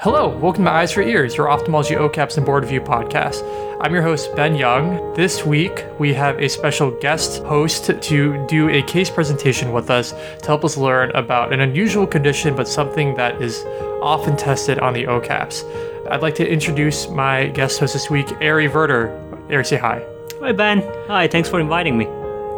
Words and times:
Hello, 0.00 0.28
welcome 0.38 0.64
to 0.64 0.70
Eyes 0.70 0.92
for 0.92 1.02
Ears, 1.02 1.36
your 1.36 1.50
ophthalmology 1.50 1.94
OKAPs 1.94 2.36
and 2.36 2.46
board 2.46 2.64
review 2.64 2.80
podcast. 2.80 3.42
I'm 3.80 3.92
your 3.92 4.02
host, 4.02 4.34
Ben 4.34 4.54
Young. 4.54 5.12
This 5.14 5.44
week, 5.44 5.84
we 5.98 6.14
have 6.14 6.38
a 6.40 6.48
special 6.48 6.90
guest 6.90 7.42
host 7.42 7.86
to 8.00 8.46
do 8.46 8.68
a 8.70 8.82
case 8.82 9.10
presentation 9.10 9.72
with 9.72 9.90
us 9.90 10.12
to 10.12 10.46
help 10.46 10.64
us 10.64 10.76
learn 10.76 11.10
about 11.10 11.52
an 11.52 11.60
unusual 11.60 12.06
condition, 12.06 12.56
but 12.56 12.66
something 12.66 13.14
that 13.16 13.42
is 13.42 13.64
often 14.02 14.36
tested 14.36 14.78
on 14.78 14.94
the 14.94 15.04
OKAPs. 15.04 15.64
I'd 16.10 16.22
like 16.22 16.34
to 16.36 16.48
introduce 16.48 17.08
my 17.08 17.48
guest 17.48 17.78
host 17.78 17.92
this 17.92 18.08
week, 18.08 18.32
Ari 18.40 18.68
Verter. 18.68 19.08
Ari, 19.50 19.64
say 19.64 19.76
hi. 19.76 20.02
Hi, 20.40 20.52
Ben. 20.52 20.82
Hi, 21.08 21.28
thanks 21.28 21.48
for 21.48 21.60
inviting 21.60 21.98
me. 21.98 22.06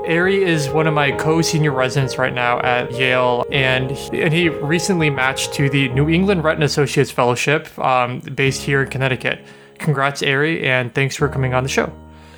Ari 0.06 0.44
is 0.44 0.68
one 0.68 0.86
of 0.86 0.94
my 0.94 1.10
co-senior 1.10 1.72
residents 1.72 2.16
right 2.16 2.32
now 2.32 2.60
at 2.60 2.92
Yale, 2.92 3.44
and 3.50 3.90
and 4.12 4.32
he 4.32 4.48
recently 4.48 5.10
matched 5.10 5.52
to 5.54 5.68
the 5.68 5.88
New 5.88 6.08
England 6.08 6.44
Retina 6.44 6.66
Associates 6.66 7.10
Fellowship, 7.10 7.76
um, 7.80 8.20
based 8.20 8.62
here 8.62 8.82
in 8.82 8.88
Connecticut. 8.88 9.44
Congrats, 9.78 10.22
Ari, 10.22 10.64
and 10.64 10.94
thanks 10.94 11.16
for 11.16 11.28
coming 11.28 11.54
on 11.54 11.64
the 11.64 11.68
show. 11.68 11.92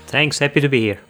Thanks. 0.07 0.39
Happy 0.39 0.63
to 0.63 0.69
be 0.69 0.81
here. 0.81 1.01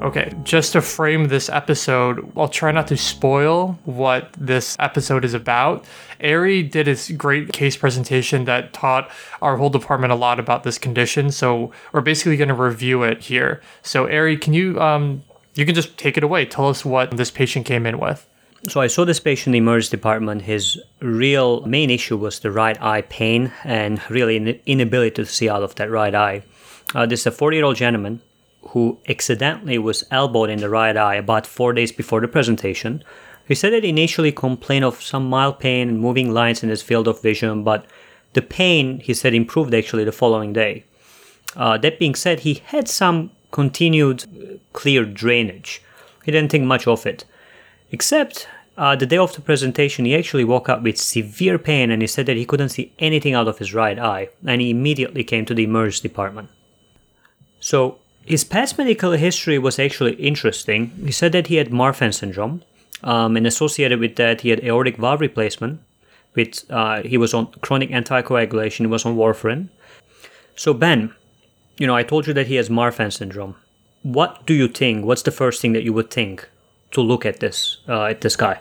Okay, 0.00 0.32
just 0.42 0.72
to 0.72 0.80
frame 0.80 1.26
this 1.26 1.48
episode, 1.48 2.32
I'll 2.36 2.48
try 2.48 2.72
not 2.72 2.88
to 2.88 2.96
spoil 2.96 3.78
what 3.84 4.32
this 4.38 4.76
episode 4.80 5.24
is 5.24 5.34
about. 5.34 5.84
Ari 6.22 6.64
did 6.64 6.88
a 6.88 7.12
great 7.14 7.52
case 7.52 7.76
presentation 7.76 8.44
that 8.44 8.72
taught 8.72 9.10
our 9.40 9.56
whole 9.56 9.70
department 9.70 10.12
a 10.12 10.16
lot 10.16 10.40
about 10.40 10.62
this 10.62 10.78
condition, 10.78 11.30
so 11.30 11.72
we're 11.92 12.00
basically 12.00 12.36
going 12.36 12.48
to 12.48 12.54
review 12.54 13.02
it 13.04 13.22
here. 13.22 13.60
So, 13.82 14.06
Ari, 14.08 14.36
can 14.36 14.52
you 14.52 14.80
um, 14.80 15.22
you 15.54 15.66
can 15.66 15.74
just 15.74 15.96
take 15.98 16.16
it 16.16 16.24
away. 16.24 16.46
Tell 16.46 16.68
us 16.68 16.84
what 16.84 17.16
this 17.16 17.30
patient 17.30 17.66
came 17.66 17.86
in 17.86 17.98
with. 17.98 18.28
So 18.68 18.80
I 18.80 18.86
saw 18.86 19.04
this 19.04 19.18
patient 19.18 19.48
in 19.48 19.52
the 19.52 19.58
emergency 19.58 19.96
department. 19.96 20.42
His 20.42 20.80
real 21.00 21.66
main 21.66 21.90
issue 21.90 22.16
was 22.16 22.38
the 22.38 22.52
right 22.52 22.80
eye 22.80 23.02
pain 23.02 23.52
and 23.64 24.00
really 24.08 24.60
inability 24.66 25.16
to 25.16 25.26
see 25.26 25.50
out 25.50 25.64
of 25.64 25.74
that 25.74 25.90
right 25.90 26.14
eye. 26.14 26.42
Uh, 26.94 27.06
this 27.06 27.20
is 27.20 27.26
a 27.26 27.32
40 27.32 27.56
year 27.56 27.64
old 27.64 27.76
gentleman 27.76 28.22
who 28.68 28.98
accidentally 29.08 29.78
was 29.78 30.04
elbowed 30.10 30.48
in 30.48 30.60
the 30.60 30.68
right 30.68 30.96
eye 30.96 31.16
about 31.16 31.46
four 31.46 31.72
days 31.72 31.90
before 31.90 32.20
the 32.20 32.28
presentation. 32.28 33.02
He 33.48 33.56
said 33.56 33.72
that 33.72 33.82
he 33.82 33.90
initially 33.90 34.30
complained 34.30 34.84
of 34.84 35.02
some 35.02 35.28
mild 35.28 35.58
pain 35.58 35.88
and 35.88 36.00
moving 36.00 36.32
lines 36.32 36.62
in 36.62 36.68
his 36.68 36.82
field 36.82 37.08
of 37.08 37.20
vision, 37.20 37.64
but 37.64 37.84
the 38.34 38.42
pain, 38.42 39.00
he 39.00 39.12
said, 39.12 39.34
improved 39.34 39.74
actually 39.74 40.04
the 40.04 40.12
following 40.12 40.52
day. 40.52 40.84
Uh, 41.56 41.76
that 41.78 41.98
being 41.98 42.14
said, 42.14 42.40
he 42.40 42.62
had 42.66 42.88
some 42.88 43.32
continued 43.52 44.58
clear 44.72 45.04
drainage. 45.04 45.80
He 46.24 46.32
didn't 46.32 46.50
think 46.50 46.64
much 46.64 46.88
of 46.88 47.06
it. 47.06 47.24
Except 47.92 48.48
uh, 48.76 48.96
the 48.96 49.06
day 49.06 49.18
of 49.18 49.34
the 49.34 49.40
presentation, 49.40 50.04
he 50.04 50.16
actually 50.16 50.44
woke 50.44 50.68
up 50.68 50.82
with 50.82 50.96
severe 50.98 51.58
pain 51.58 51.90
and 51.90 52.02
he 52.02 52.08
said 52.08 52.26
that 52.26 52.36
he 52.36 52.46
couldn't 52.46 52.70
see 52.70 52.92
anything 52.98 53.34
out 53.34 53.48
of 53.48 53.58
his 53.58 53.74
right 53.74 53.98
eye, 53.98 54.28
and 54.46 54.60
he 54.60 54.70
immediately 54.70 55.22
came 55.22 55.44
to 55.44 55.54
the 55.54 55.64
emergency 55.64 56.08
department. 56.08 56.48
So, 57.60 57.98
his 58.24 58.44
past 58.44 58.78
medical 58.78 59.12
history 59.12 59.58
was 59.58 59.78
actually 59.78 60.14
interesting. 60.14 60.90
He 61.04 61.12
said 61.12 61.32
that 61.32 61.48
he 61.48 61.56
had 61.56 61.70
Marfan 61.70 62.14
syndrome, 62.14 62.62
um, 63.02 63.36
and 63.36 63.46
associated 63.46 63.98
with 63.98 64.16
that, 64.16 64.42
he 64.42 64.50
had 64.50 64.64
aortic 64.64 64.96
valve 64.96 65.20
replacement. 65.20 65.80
With 66.34 66.64
uh, 66.70 67.02
he 67.02 67.18
was 67.18 67.34
on 67.34 67.48
chronic 67.60 67.90
anticoagulation. 67.90 68.78
He 68.80 68.86
was 68.86 69.04
on 69.04 69.16
warfarin. 69.16 69.68
So 70.56 70.72
Ben, 70.72 71.14
you 71.82 71.88
know, 71.88 71.96
I 71.96 72.04
told 72.04 72.28
you 72.28 72.34
that 72.34 72.46
he 72.46 72.54
has 72.54 72.68
Marfan 72.68 73.12
syndrome. 73.12 73.56
What 74.04 74.46
do 74.46 74.54
you 74.54 74.68
think? 74.68 75.04
What's 75.04 75.22
the 75.22 75.32
first 75.32 75.60
thing 75.60 75.72
that 75.72 75.82
you 75.82 75.92
would 75.92 76.12
think 76.12 76.48
to 76.92 77.00
look 77.00 77.26
at 77.26 77.40
this 77.40 77.78
uh, 77.88 78.04
at 78.04 78.20
this 78.20 78.36
guy? 78.36 78.60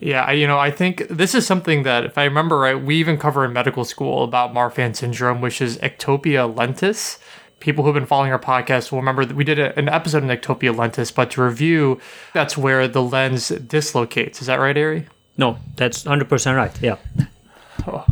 Yeah, 0.00 0.32
you 0.32 0.48
know, 0.48 0.58
I 0.58 0.72
think 0.72 1.06
this 1.06 1.32
is 1.32 1.46
something 1.46 1.84
that, 1.84 2.04
if 2.04 2.18
I 2.18 2.24
remember 2.24 2.58
right, 2.58 2.74
we 2.74 2.96
even 2.96 3.18
cover 3.18 3.44
in 3.44 3.52
medical 3.52 3.84
school 3.84 4.24
about 4.24 4.52
Marfan 4.52 4.96
syndrome, 4.96 5.40
which 5.40 5.60
is 5.60 5.78
ectopia 5.78 6.52
lentis. 6.52 7.20
People 7.60 7.84
who've 7.84 7.94
been 7.94 8.04
following 8.04 8.32
our 8.32 8.38
podcast 8.40 8.90
will 8.90 8.98
remember 8.98 9.24
that 9.24 9.36
we 9.36 9.44
did 9.44 9.60
a, 9.60 9.78
an 9.78 9.88
episode 9.88 10.24
on 10.24 10.28
ectopia 10.28 10.74
lentis, 10.74 11.14
but 11.14 11.30
to 11.30 11.42
review, 11.44 12.00
that's 12.32 12.58
where 12.58 12.88
the 12.88 13.02
lens 13.02 13.50
dislocates. 13.50 14.40
Is 14.40 14.48
that 14.48 14.58
right, 14.58 14.76
Ari? 14.76 15.06
No, 15.38 15.58
that's 15.76 16.02
100% 16.02 16.56
right. 16.56 16.82
Yeah. 16.82 16.96
Oh. 17.86 18.04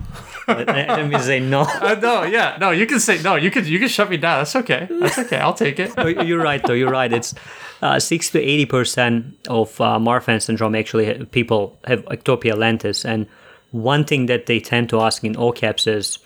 Let 0.58 1.08
me 1.08 1.18
say 1.18 1.40
no. 1.40 1.62
Uh, 1.82 1.94
no, 1.94 2.22
yeah, 2.22 2.56
no. 2.60 2.70
You 2.70 2.86
can 2.86 3.00
say 3.00 3.20
no. 3.22 3.34
You 3.34 3.50
can 3.50 3.64
you 3.66 3.78
can 3.78 3.88
shut 3.88 4.08
me 4.08 4.16
down. 4.16 4.38
That's 4.38 4.54
okay. 4.56 4.86
That's 4.88 5.18
okay. 5.18 5.38
I'll 5.38 5.54
take 5.54 5.78
it. 5.80 5.90
You're 6.26 6.42
right, 6.42 6.62
though. 6.64 6.74
You're 6.74 6.90
right. 6.90 7.12
It's 7.12 7.34
uh, 7.80 7.98
six 7.98 8.30
to 8.30 8.40
eighty 8.40 8.66
percent 8.66 9.36
of 9.48 9.80
uh, 9.80 9.98
Marfan 9.98 10.40
syndrome 10.40 10.74
actually 10.74 11.24
people 11.26 11.76
have 11.84 12.04
ectopia 12.06 12.54
lentis, 12.54 13.04
and 13.04 13.26
one 13.72 14.04
thing 14.04 14.26
that 14.26 14.46
they 14.46 14.60
tend 14.60 14.88
to 14.90 15.00
ask 15.00 15.24
in 15.24 15.34
OKAPs 15.34 15.86
is, 15.86 16.18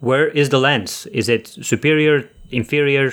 where 0.00 0.28
is 0.28 0.48
the 0.48 0.58
lens? 0.58 1.06
Is 1.06 1.28
it 1.28 1.48
superior, 1.48 2.28
inferior? 2.50 3.12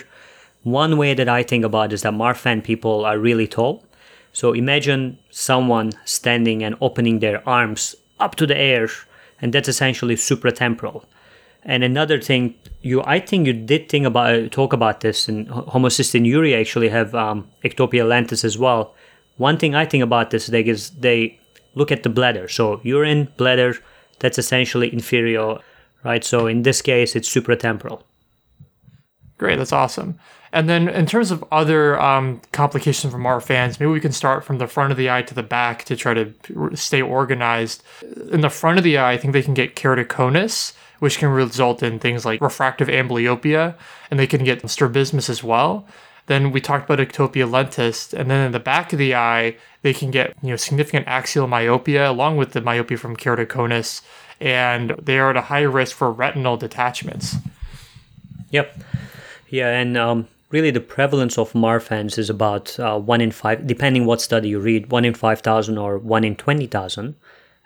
One 0.64 0.98
way 0.98 1.14
that 1.14 1.28
I 1.28 1.44
think 1.44 1.66
about 1.66 1.92
is 1.92 2.04
that 2.04 2.14
Marfan 2.14 2.64
people 2.64 3.06
are 3.06 3.18
really 3.18 3.48
tall. 3.48 3.84
So 4.32 4.54
imagine 4.54 5.18
someone 5.32 5.92
standing 6.06 6.64
and 6.64 6.76
opening 6.82 7.20
their 7.20 7.48
arms 7.48 7.96
up 8.20 8.36
to 8.36 8.46
the 8.46 8.58
air 8.58 8.90
and 9.42 9.54
that's 9.54 9.68
essentially 9.68 10.16
supratemporal. 10.16 11.06
And 11.64 11.84
another 11.84 12.22
thing, 12.22 12.56
you 12.82 13.04
I 13.04 13.20
think 13.20 13.46
you 13.48 13.54
did 13.54 13.90
think 13.90 14.06
about 14.06 14.52
talk 14.52 14.74
about 14.74 15.02
this, 15.02 15.28
and 15.28 15.48
homocystinuria 15.48 16.60
actually 16.60 16.90
have 16.90 17.14
um, 17.14 17.48
ectopia 17.64 18.06
lentis 18.08 18.44
as 18.44 18.58
well. 18.58 18.96
One 19.38 19.58
thing 19.58 19.76
I 19.76 19.86
think 19.86 20.04
about 20.04 20.32
this 20.32 20.48
they 20.48 20.62
is 20.62 20.92
they 20.92 21.40
look 21.76 21.92
at 21.92 22.04
the 22.04 22.10
bladder. 22.10 22.48
So 22.48 22.80
urine, 22.84 23.28
bladder, 23.38 23.76
that's 24.20 24.38
essentially 24.38 24.92
inferior, 24.92 25.58
right? 26.04 26.24
So 26.24 26.48
in 26.48 26.64
this 26.64 26.82
case, 26.82 27.16
it's 27.16 27.34
supratemporal. 27.34 28.04
Great, 29.40 29.58
that's 29.58 29.72
awesome. 29.72 30.20
And 30.52 30.68
then 30.68 30.90
in 30.90 31.06
terms 31.06 31.32
of 31.32 31.46
other 31.52 32.00
um, 32.00 32.42
complications 32.52 33.14
from 33.14 33.24
Marfan's, 33.24 33.80
maybe 33.80 33.92
we 33.92 34.02
can 34.02 34.12
start 34.12 34.44
from 34.44 34.58
the 34.58 34.68
front 34.68 34.92
of 34.92 34.98
the 34.98 35.10
eye 35.10 35.22
to 35.22 35.34
the 35.34 35.44
back 35.44 35.86
to 35.86 35.96
try 35.96 36.14
to 36.14 36.34
stay 36.76 37.02
organized. 37.02 37.82
In 38.32 38.42
the 38.42 38.50
front 38.50 38.78
of 38.78 38.84
the 38.84 38.98
eye, 38.98 39.14
I 39.14 39.18
think 39.18 39.32
they 39.32 39.42
can 39.42 39.54
get 39.54 39.76
keratoconus, 39.78 40.74
which 41.00 41.20
can 41.20 41.30
result 41.30 41.82
in 41.82 42.00
things 42.00 42.26
like 42.26 42.42
refractive 42.42 42.90
amblyopia, 42.90 43.76
and 44.12 44.20
they 44.20 44.28
can 44.28 44.44
get 44.44 44.68
strabismus 44.70 45.30
as 45.30 45.42
well. 45.42 45.88
Then 46.26 46.52
we 46.52 46.60
talked 46.60 46.90
about 46.90 47.00
ectopia 47.00 47.50
lentis, 47.50 48.14
and 48.14 48.30
then 48.30 48.46
in 48.46 48.52
the 48.52 48.60
back 48.60 48.92
of 48.92 49.00
the 49.00 49.16
eye, 49.16 49.56
they 49.84 49.94
can 49.94 50.12
get 50.12 50.36
you 50.44 50.50
know 50.50 50.58
significant 50.58 51.08
axial 51.08 51.48
myopia 51.48 52.12
along 52.12 52.36
with 52.36 52.52
the 52.52 52.62
myopia 52.62 52.98
from 52.98 53.16
keratoconus, 53.16 54.02
and 54.42 54.92
they 55.02 55.18
are 55.18 55.30
at 55.30 55.38
a 55.38 55.42
high 55.44 55.62
risk 55.62 55.96
for 55.96 56.12
retinal 56.12 56.58
detachments. 56.58 57.38
Yep. 58.52 58.78
Yeah, 59.50 59.70
and 59.70 59.98
um, 59.98 60.28
really 60.52 60.72
the 60.72 60.80
prevalence 60.80 61.38
of 61.38 61.54
Marfan's 61.54 62.18
is 62.18 62.30
about 62.30 62.80
uh, 62.80 63.00
1 63.00 63.22
in 63.22 63.32
5, 63.32 63.66
depending 63.68 64.06
what 64.06 64.22
study 64.22 64.50
you 64.50 64.60
read, 64.60 64.92
1 64.92 65.06
in 65.06 65.14
5,000 65.14 65.78
or 65.78 65.98
1 65.98 66.24
in 66.24 66.36
20,000. 66.36 67.16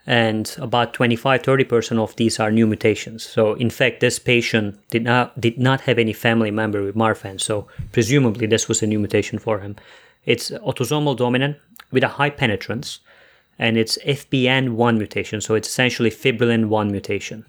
And 0.05 0.53
about 0.57 0.93
25-30% 0.93 1.97
of 1.97 2.15
these 2.17 2.39
are 2.39 2.51
new 2.51 2.67
mutations. 2.67 3.23
So 3.23 3.53
in 3.53 3.69
fact, 3.69 4.01
this 4.01 4.19
patient 4.19 4.77
did 4.89 5.03
not 5.03 5.39
did 5.39 5.57
not 5.57 5.79
have 5.81 5.97
any 5.97 6.11
family 6.11 6.51
member 6.51 6.83
with 6.83 6.93
Marfan. 6.95 7.39
So 7.39 7.67
presumably 7.93 8.45
this 8.45 8.67
was 8.67 8.83
a 8.83 8.87
new 8.87 8.99
mutation 8.99 9.39
for 9.39 9.59
him. 9.59 9.77
It's 10.25 10.51
autosomal 10.51 11.15
dominant 11.15 11.55
with 11.91 12.03
a 12.03 12.09
high 12.09 12.31
penetrance, 12.31 12.99
and 13.57 13.77
it's 13.77 13.97
FBN1 13.99 14.97
mutation. 14.97 15.39
So 15.39 15.55
it's 15.55 15.69
essentially 15.69 16.09
fibrillin 16.09 16.67
1 16.67 16.91
mutation. 16.91 17.45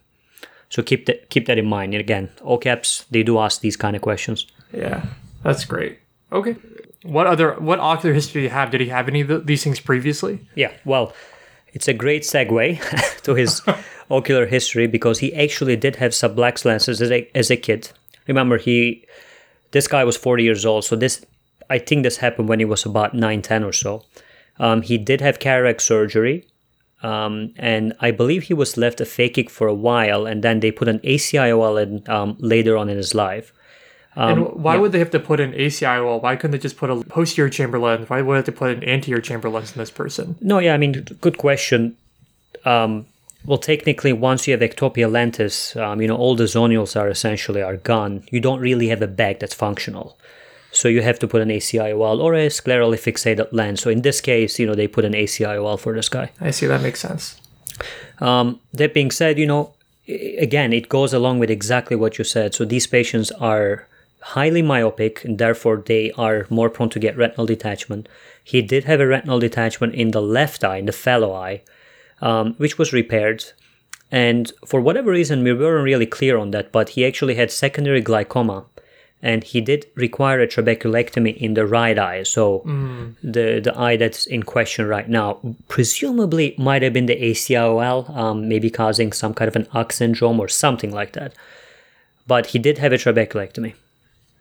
So 0.75 0.83
keep 0.83 1.07
that 1.07 1.31
keep 1.31 1.47
that 1.47 1.57
in 1.57 1.67
mind. 1.67 1.95
And 1.95 2.01
again, 2.01 2.31
OKAPs 2.41 3.05
they 3.09 3.23
do 3.23 3.39
ask 3.39 3.61
these 3.61 3.77
kind 3.77 3.95
of 3.95 4.03
questions. 4.03 4.45
Yeah. 4.73 5.05
That's 5.45 5.65
great. 5.65 6.01
Okay. 6.33 6.57
What 7.05 7.29
other 7.29 7.55
what 7.61 7.79
ocular 7.79 8.13
history 8.13 8.41
do 8.41 8.45
you 8.47 8.51
have? 8.51 8.73
Did 8.73 8.81
he 8.81 8.89
have 8.89 9.07
any 9.07 9.21
of 9.21 9.47
these 9.47 9.63
things 9.63 9.79
previously? 9.79 10.41
Yeah. 10.57 10.73
Well, 10.85 11.13
it's 11.69 11.87
a 11.87 11.95
great 11.95 12.23
segue 12.23 13.23
to 13.23 13.35
his 13.37 13.63
ocular 14.11 14.47
history 14.47 14.89
because 14.89 15.21
he 15.21 15.33
actually 15.37 15.77
did 15.77 15.95
have 15.97 16.11
sublux 16.11 16.65
lenses 16.65 17.01
as 17.01 17.13
a, 17.13 17.31
as 17.37 17.53
a 17.53 17.57
kid. 17.57 17.93
Remember, 18.27 18.59
he 18.59 19.05
this 19.71 19.87
guy 19.87 20.03
was 20.03 20.17
40 20.17 20.43
years 20.43 20.67
old, 20.67 20.85
so 20.85 20.97
this 20.97 21.25
I 21.71 21.79
think 21.79 22.03
this 22.03 22.17
happened 22.17 22.49
when 22.49 22.59
he 22.59 22.65
was 22.65 22.85
about 22.85 23.15
9, 23.15 23.43
10 23.43 23.63
or 23.63 23.73
so. 23.73 24.03
Um, 24.59 24.83
he 24.83 24.99
did 24.99 25.21
have 25.21 25.39
cataract 25.39 25.83
surgery, 25.83 26.47
um, 27.05 27.53
and 27.57 27.93
I 28.01 28.11
believe 28.11 28.45
he 28.45 28.55
was 28.55 28.79
left 28.79 29.01
a 29.01 29.05
fake 29.05 29.35
aphakic 29.35 29.51
for 29.51 29.67
a 29.69 29.75
while, 29.75 30.27
and 30.27 30.43
then 30.43 30.61
they 30.61 30.71
put 30.71 30.89
an 30.89 31.01
ACIOL 31.01 31.83
in 31.83 32.09
um, 32.09 32.37
later 32.39 32.77
on 32.77 32.89
in 32.89 32.97
his 32.97 33.15
life. 33.15 33.53
Um, 34.17 34.31
and 34.31 34.63
why 34.63 34.75
yeah. 34.75 34.81
would 34.81 34.93
they 34.93 35.01
have 35.01 35.11
to 35.11 35.21
put 35.21 35.41
an 35.41 35.53
ACIOL? 35.53 36.23
Why 36.23 36.37
couldn't 36.37 36.53
they 36.53 36.59
just 36.59 36.77
put 36.77 36.91
a 36.91 37.03
posterior 37.05 37.51
chamber 37.51 37.79
lens? 37.79 38.09
Why 38.09 38.23
would 38.23 38.35
they 38.35 38.39
have 38.39 38.45
to 38.47 38.53
put 38.53 38.71
an 38.71 38.85
anterior 38.85 39.21
chamber 39.21 39.51
lens 39.51 39.73
in 39.73 39.79
this 39.79 39.91
person? 39.91 40.37
No, 40.41 40.59
yeah, 40.59 40.75
I 40.75 40.79
mean, 40.79 40.93
good 41.21 41.37
question. 41.37 41.97
Um, 42.65 43.07
well, 43.45 43.59
technically, 43.59 44.13
once 44.13 44.47
you 44.47 44.53
have 44.53 44.61
ectopia 44.61 45.11
lentis, 45.11 45.77
um, 45.77 46.01
you 46.01 46.09
know, 46.09 46.17
all 46.17 46.37
the 46.37 46.45
zonules 46.45 46.99
are 46.99 47.09
essentially 47.09 47.61
are 47.61 47.77
gone. 47.77 48.23
You 48.31 48.41
don't 48.41 48.61
really 48.61 48.89
have 48.89 49.03
a 49.03 49.09
bag 49.09 49.41
that's 49.41 49.55
functional. 49.55 50.17
So 50.75 50.89
you 50.89 51.03
have 51.03 51.19
to 51.21 51.29
put 51.29 51.41
an 51.41 51.51
ACIOL 51.51 52.21
or 52.21 52.35
a 52.35 52.49
sclerally 52.49 52.99
fixated 52.99 53.49
lens. 53.53 53.81
So 53.81 53.91
in 53.91 54.03
this 54.03 54.21
case, 54.21 54.59
you 54.59 54.67
know, 54.67 54.75
they 54.75 54.89
put 54.89 55.05
an 55.05 55.13
ACIOL 55.13 55.79
for 55.79 55.95
this 55.95 56.09
guy. 56.09 56.33
I 56.41 56.51
see. 56.51 56.67
That 56.67 56.83
makes 56.83 57.01
sense. 57.01 57.41
Um, 58.19 58.61
that 58.73 58.93
being 58.93 59.11
said, 59.11 59.39
you 59.39 59.47
know, 59.47 59.75
again, 60.09 60.73
it 60.73 60.89
goes 60.89 61.13
along 61.15 61.39
with 61.39 61.51
exactly 61.51 61.97
what 61.97 62.19
you 62.19 62.25
said. 62.25 62.55
So 62.55 62.65
these 62.65 62.89
patients 62.89 63.31
are 63.33 63.87
highly 64.21 64.63
myopic 64.63 65.25
and 65.25 65.39
therefore 65.39 65.83
they 65.87 66.11
are 66.13 66.47
more 66.51 66.71
prone 66.71 66.91
to 66.91 66.99
get 66.99 67.17
retinal 67.17 67.47
detachment. 67.47 68.09
He 68.43 68.61
did 68.61 68.85
have 68.85 69.01
a 69.01 69.07
retinal 69.07 69.39
detachment 69.39 69.95
in 69.95 70.11
the 70.11 70.23
left 70.23 70.65
eye, 70.65 70.79
in 70.79 70.87
the 70.87 70.93
fellow 70.93 71.33
eye, 71.33 71.63
um, 72.21 72.55
which 72.55 72.79
was 72.79 72.93
repaired. 72.93 73.45
And 74.11 74.51
for 74.67 74.81
whatever 74.81 75.11
reason, 75.11 75.45
we 75.45 75.53
weren't 75.53 75.85
really 75.85 76.07
clear 76.07 76.37
on 76.37 76.51
that, 76.51 76.73
but 76.73 76.91
he 76.91 77.07
actually 77.07 77.37
had 77.37 77.51
secondary 77.51 78.01
glaucoma 78.01 78.65
and 79.25 79.43
he 79.43 79.61
did 79.63 79.87
require 79.97 80.41
a 80.41 80.47
trabeculectomy 80.47 81.35
in 81.37 81.55
the 81.55 81.67
right 81.67 81.99
eye. 81.99 82.23
So 82.25 82.63
the 83.23 83.61
the 83.65 83.73
eye 83.77 83.97
that's 83.97 84.27
in 84.27 84.43
question 84.43 84.87
right 84.87 85.09
now, 85.09 85.41
presumably 85.69 86.55
might 86.59 86.83
have 86.83 86.93
been 86.93 87.07
the 87.07 87.17
ACIOL, 87.17 88.11
um, 88.15 88.49
maybe 88.49 88.71
causing 88.71 89.13
some 89.13 89.33
kind 89.33 89.49
of 89.49 89.57
an 89.57 89.67
UGH 89.73 89.93
syndrome 89.93 90.39
or 90.39 90.49
something 90.49 90.93
like 90.93 91.13
that. 91.15 91.33
But 92.27 92.47
he 92.53 92.59
did 92.59 92.79
have 92.79 92.93
a 92.93 92.97
trabeculectomy. 92.97 93.75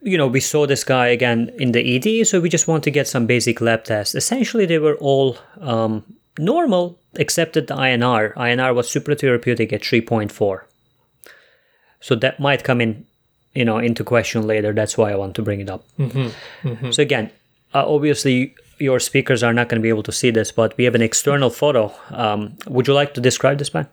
You 0.02 0.18
know, 0.18 0.28
we 0.28 0.42
saw 0.42 0.68
this 0.68 0.84
guy 0.84 1.08
again 1.08 1.50
in 1.58 1.72
the 1.72 1.84
ED, 1.96 2.28
so 2.28 2.42
we 2.42 2.50
just 2.50 2.68
want 2.68 2.84
to 2.84 2.92
get 2.92 3.08
some 3.08 3.26
basic 3.26 3.62
lab 3.62 3.86
tests. 3.86 4.16
Essentially, 4.16 4.66
they 4.66 4.80
were 4.80 4.98
all 4.98 5.38
um, 5.62 6.04
normal, 6.38 7.00
except 7.16 7.54
that 7.54 7.68
the 7.68 7.76
INR. 7.76 8.34
INR 8.34 8.76
was 8.76 8.90
supratherapeutic 8.90 9.72
at 9.72 9.82
3.4. 9.82 10.64
So 12.02 12.16
that 12.16 12.38
might 12.38 12.66
come 12.66 12.82
in, 12.82 13.06
you 13.56 13.66
know, 13.66 13.78
into 13.78 14.04
question 14.04 14.48
later. 14.48 14.74
That's 14.74 14.98
why 14.98 15.12
I 15.12 15.16
want 15.16 15.36
to 15.36 15.42
bring 15.42 15.60
it 15.60 15.70
up. 15.70 15.84
So 16.92 17.02
again, 17.02 17.32
uh, 17.74 17.86
obviously 17.88 18.56
your 18.80 19.00
speakers 19.00 19.44
are 19.44 19.54
not 19.54 19.70
going 19.70 19.80
to 19.80 19.84
be 19.84 19.90
able 19.90 20.04
to 20.04 20.12
see 20.12 20.32
this, 20.32 20.52
but 20.52 20.76
we 20.78 20.84
have 20.84 20.96
an 20.96 21.02
external 21.02 21.50
photo. 21.50 21.94
Um, 22.10 22.58
would 22.68 22.88
you 22.88 22.94
like 22.94 23.14
to 23.14 23.22
describe 23.22 23.58
this, 23.60 23.74
man? 23.74 23.88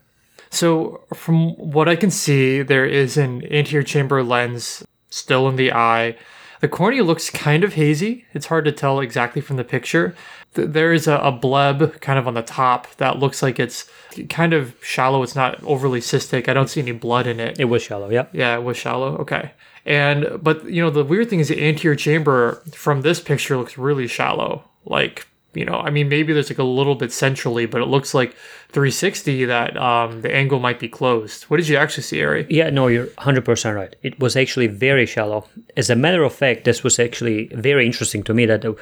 So, 0.50 1.00
from 1.14 1.54
what 1.56 1.88
I 1.88 1.94
can 1.94 2.10
see, 2.10 2.62
there 2.62 2.84
is 2.84 3.16
an 3.16 3.44
anterior 3.52 3.84
chamber 3.84 4.24
lens 4.24 4.82
still 5.08 5.48
in 5.48 5.56
the 5.56 5.72
eye. 5.72 6.16
The 6.60 6.68
cornea 6.68 7.02
looks 7.02 7.30
kind 7.30 7.64
of 7.64 7.74
hazy. 7.74 8.26
It's 8.34 8.46
hard 8.46 8.64
to 8.66 8.72
tell 8.72 9.00
exactly 9.00 9.40
from 9.42 9.56
the 9.56 9.64
picture. 9.64 10.14
There 10.52 10.92
is 10.92 11.06
a, 11.06 11.16
a 11.18 11.32
bleb 11.32 12.00
kind 12.00 12.18
of 12.18 12.26
on 12.26 12.34
the 12.34 12.42
top 12.42 12.94
that 12.96 13.18
looks 13.18 13.42
like 13.42 13.58
it's 13.58 13.88
kind 14.28 14.52
of 14.52 14.74
shallow. 14.82 15.22
It's 15.22 15.36
not 15.36 15.62
overly 15.64 16.00
cystic. 16.00 16.48
I 16.48 16.54
don't 16.54 16.68
see 16.68 16.80
any 16.80 16.92
blood 16.92 17.26
in 17.26 17.40
it. 17.40 17.58
It 17.58 17.66
was 17.66 17.82
shallow, 17.82 18.10
yeah. 18.10 18.26
Yeah, 18.32 18.56
it 18.56 18.62
was 18.62 18.76
shallow. 18.76 19.16
Okay. 19.18 19.52
And, 19.86 20.38
but, 20.42 20.64
you 20.64 20.82
know, 20.82 20.90
the 20.90 21.04
weird 21.04 21.30
thing 21.30 21.40
is 21.40 21.48
the 21.48 21.62
anterior 21.62 21.96
chamber 21.96 22.62
from 22.72 23.00
this 23.00 23.20
picture 23.20 23.56
looks 23.56 23.78
really 23.78 24.06
shallow. 24.06 24.64
Like, 24.84 25.26
you 25.54 25.64
know, 25.64 25.74
I 25.74 25.90
mean, 25.90 26.08
maybe 26.08 26.32
there's 26.32 26.50
like 26.50 26.58
a 26.58 26.64
little 26.64 26.94
bit 26.94 27.12
centrally, 27.12 27.66
but 27.66 27.80
it 27.80 27.86
looks 27.86 28.14
like 28.14 28.34
360 28.68 29.46
that 29.46 29.76
um, 29.76 30.22
the 30.22 30.32
angle 30.32 30.60
might 30.60 30.78
be 30.78 30.88
closed. 30.88 31.44
What 31.44 31.56
did 31.56 31.68
you 31.68 31.76
actually 31.76 32.04
see, 32.04 32.22
Ari? 32.22 32.46
Yeah, 32.48 32.70
no, 32.70 32.86
you're 32.86 33.06
100% 33.06 33.74
right. 33.74 33.94
It 34.02 34.20
was 34.20 34.36
actually 34.36 34.68
very 34.68 35.06
shallow. 35.06 35.46
As 35.76 35.90
a 35.90 35.96
matter 35.96 36.22
of 36.22 36.32
fact, 36.32 36.64
this 36.64 36.84
was 36.84 36.98
actually 37.00 37.48
very 37.48 37.84
interesting 37.84 38.22
to 38.24 38.34
me 38.34 38.46
that 38.46 38.62
the, 38.62 38.76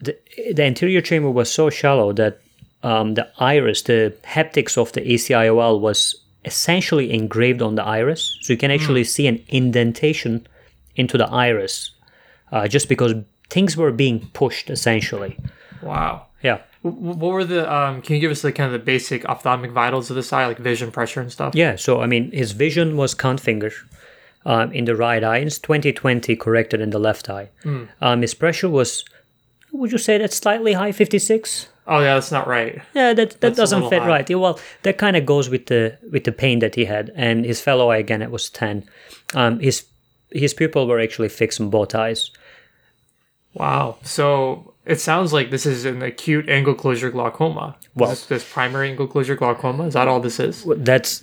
the, 0.00 0.18
the 0.52 0.64
anterior 0.64 1.00
chamber 1.00 1.30
was 1.30 1.50
so 1.50 1.70
shallow 1.70 2.12
that 2.14 2.40
um, 2.82 3.14
the 3.14 3.28
iris, 3.38 3.82
the 3.82 4.14
haptics 4.24 4.76
of 4.76 4.92
the 4.92 5.00
ACIOL 5.00 5.80
was 5.80 6.16
essentially 6.44 7.12
engraved 7.12 7.62
on 7.62 7.76
the 7.76 7.84
iris. 7.84 8.36
So 8.42 8.52
you 8.52 8.58
can 8.58 8.70
actually 8.70 9.04
see 9.04 9.26
an 9.28 9.44
indentation 9.48 10.46
into 10.96 11.18
the 11.18 11.28
iris 11.28 11.92
uh, 12.50 12.66
just 12.66 12.88
because 12.88 13.14
things 13.50 13.76
were 13.76 13.92
being 13.92 14.28
pushed 14.32 14.70
essentially. 14.70 15.38
Wow. 15.82 16.26
Yeah. 16.42 16.58
What 16.82 17.18
were 17.32 17.44
the, 17.44 17.72
um, 17.72 18.00
can 18.02 18.14
you 18.14 18.20
give 18.20 18.30
us 18.30 18.42
the 18.42 18.52
kind 18.52 18.72
of 18.72 18.72
the 18.80 18.84
basic 18.84 19.24
ophthalmic 19.24 19.72
vitals 19.72 20.10
of 20.10 20.16
this 20.16 20.32
eye, 20.32 20.46
like 20.46 20.58
vision, 20.58 20.90
pressure, 20.92 21.20
and 21.20 21.30
stuff? 21.32 21.54
Yeah, 21.54 21.76
so 21.76 22.00
I 22.00 22.06
mean, 22.06 22.30
his 22.30 22.52
vision 22.52 22.96
was 22.96 23.14
count 23.14 23.40
finger 23.40 23.72
um, 24.46 24.72
in 24.72 24.84
the 24.84 24.94
right 24.94 25.22
eye. 25.24 25.38
It's 25.38 25.58
2020 25.58 26.36
corrected 26.36 26.80
in 26.80 26.90
the 26.90 26.98
left 27.00 27.28
eye. 27.28 27.50
Um, 28.00 28.20
his 28.22 28.34
pressure 28.34 28.68
was, 28.68 29.04
would 29.72 29.90
you 29.90 29.98
say 29.98 30.18
that's 30.18 30.36
slightly 30.36 30.74
high, 30.74 30.92
56? 30.92 31.68
Oh, 31.90 32.00
yeah, 32.00 32.14
that's 32.14 32.30
not 32.30 32.46
right. 32.46 32.80
Yeah, 32.94 33.14
that 33.14 33.30
that 33.30 33.40
That's 33.40 33.56
doesn't 33.56 33.88
fit 33.88 34.02
high. 34.02 34.08
right. 34.08 34.30
Yeah, 34.30 34.36
well, 34.36 34.60
that 34.82 34.98
kind 34.98 35.16
of 35.16 35.24
goes 35.24 35.48
with 35.48 35.66
the 35.66 35.96
with 36.12 36.24
the 36.24 36.32
pain 36.32 36.58
that 36.58 36.74
he 36.74 36.84
had, 36.84 37.10
and 37.16 37.46
his 37.46 37.62
fellow 37.62 37.88
eye 37.90 37.96
again 37.96 38.20
it 38.20 38.30
was 38.30 38.50
10. 38.50 38.84
Um, 39.34 39.58
his 39.58 39.86
his 40.30 40.52
pupil 40.52 40.86
were 40.86 41.00
actually 41.00 41.30
fixed 41.30 41.58
in 41.60 41.70
both 41.70 41.94
eyes. 41.94 42.30
Wow. 43.54 43.96
So 44.02 44.74
it 44.88 45.00
sounds 45.00 45.32
like 45.32 45.50
this 45.50 45.66
is 45.66 45.84
an 45.84 46.02
acute 46.02 46.48
angle 46.48 46.74
closure 46.74 47.10
glaucoma. 47.10 47.76
Well- 47.94 48.10
this, 48.10 48.26
this 48.26 48.52
primary 48.52 48.88
angle 48.90 49.06
closure 49.06 49.36
glaucoma, 49.36 49.86
is 49.86 49.94
that 49.94 50.08
all 50.08 50.20
this 50.20 50.40
is? 50.40 50.64
that's 50.78 51.22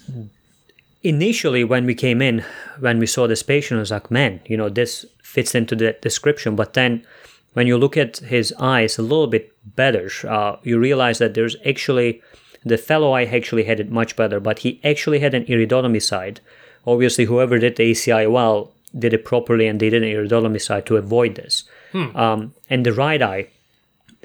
initially 1.04 1.64
when 1.64 1.86
we 1.86 1.94
came 1.94 2.20
in 2.22 2.44
when 2.80 2.98
we 2.98 3.06
saw 3.06 3.28
this 3.28 3.44
patient 3.44 3.78
I 3.78 3.82
was 3.82 3.92
like 3.92 4.10
man 4.10 4.42
you 4.48 4.58
know 4.58 4.70
this 4.70 5.06
fits 5.22 5.54
into 5.54 5.76
the 5.76 5.96
description. 6.02 6.56
But 6.56 6.74
then 6.74 7.06
when 7.54 7.68
you 7.68 7.78
look 7.78 7.96
at 7.96 8.18
his 8.18 8.54
eyes 8.60 8.98
a 8.98 9.04
little 9.04 9.28
bit 9.28 9.52
better 9.76 10.10
uh, 10.28 10.58
you 10.64 10.80
realize 10.80 11.18
that 11.20 11.34
there's 11.36 11.56
actually 11.66 12.22
the 12.64 12.78
fellow 12.78 13.12
eye 13.12 13.26
actually 13.26 13.66
had 13.66 13.80
it 13.80 13.92
much 13.92 14.16
better 14.16 14.40
but 14.40 14.60
he 14.60 14.80
actually 14.84 15.20
had 15.20 15.34
an 15.34 15.46
iridotomy 15.46 16.02
side. 16.02 16.40
Obviously 16.88 17.26
whoever 17.26 17.60
did 17.60 17.76
the 17.76 17.92
ACIOL 17.92 18.72
did 18.98 19.14
it 19.14 19.26
properly 19.26 19.68
and 19.68 19.80
they 19.80 19.90
did 19.92 20.02
an 20.02 20.10
iridotomy 20.10 20.62
side 20.62 20.86
to 20.88 20.98
avoid 20.98 21.36
this. 21.36 21.64
Um, 21.94 22.54
and 22.70 22.86
the 22.86 22.92
right 22.94 23.22
eye 23.22 23.48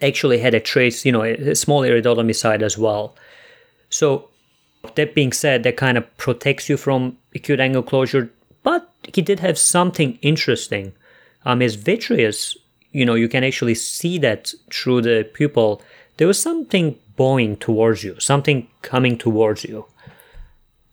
actually 0.03 0.39
had 0.39 0.55
a 0.55 0.61
trace 0.61 1.05
you 1.05 1.13
know 1.13 1.23
a, 1.23 1.55
small 1.55 1.83
iridotomy 1.83 2.35
side 2.35 2.63
as 2.63 2.77
well 2.79 3.15
so 3.91 4.31
that 4.95 5.15
being 5.15 5.33
said, 5.33 5.63
that 5.63 5.77
kind 5.77 5.99
of 5.99 6.17
protects 6.17 6.69
you 6.69 6.77
from 6.77 7.19
acute 7.35 7.61
angle 7.61 7.83
closure, 7.83 8.31
but 8.63 8.91
he 9.13 9.23
did 9.23 9.41
have 9.41 9.59
something 9.59 10.19
interesting. 10.23 10.93
Um, 11.45 11.61
his 11.61 11.75
vitreous, 11.75 12.57
you 12.93 13.05
know, 13.05 13.15
you 13.15 13.29
can 13.29 13.45
actually 13.45 13.75
see 13.75 14.19
that 14.19 14.53
through 14.73 15.03
the 15.03 15.29
pupil. 15.33 15.83
There 16.17 16.27
was 16.27 16.41
something 16.41 16.99
bowing 17.17 17.57
towards 17.57 18.05
you, 18.05 18.19
something 18.21 18.69
coming 18.83 19.19
towards 19.19 19.65
you. 19.65 19.87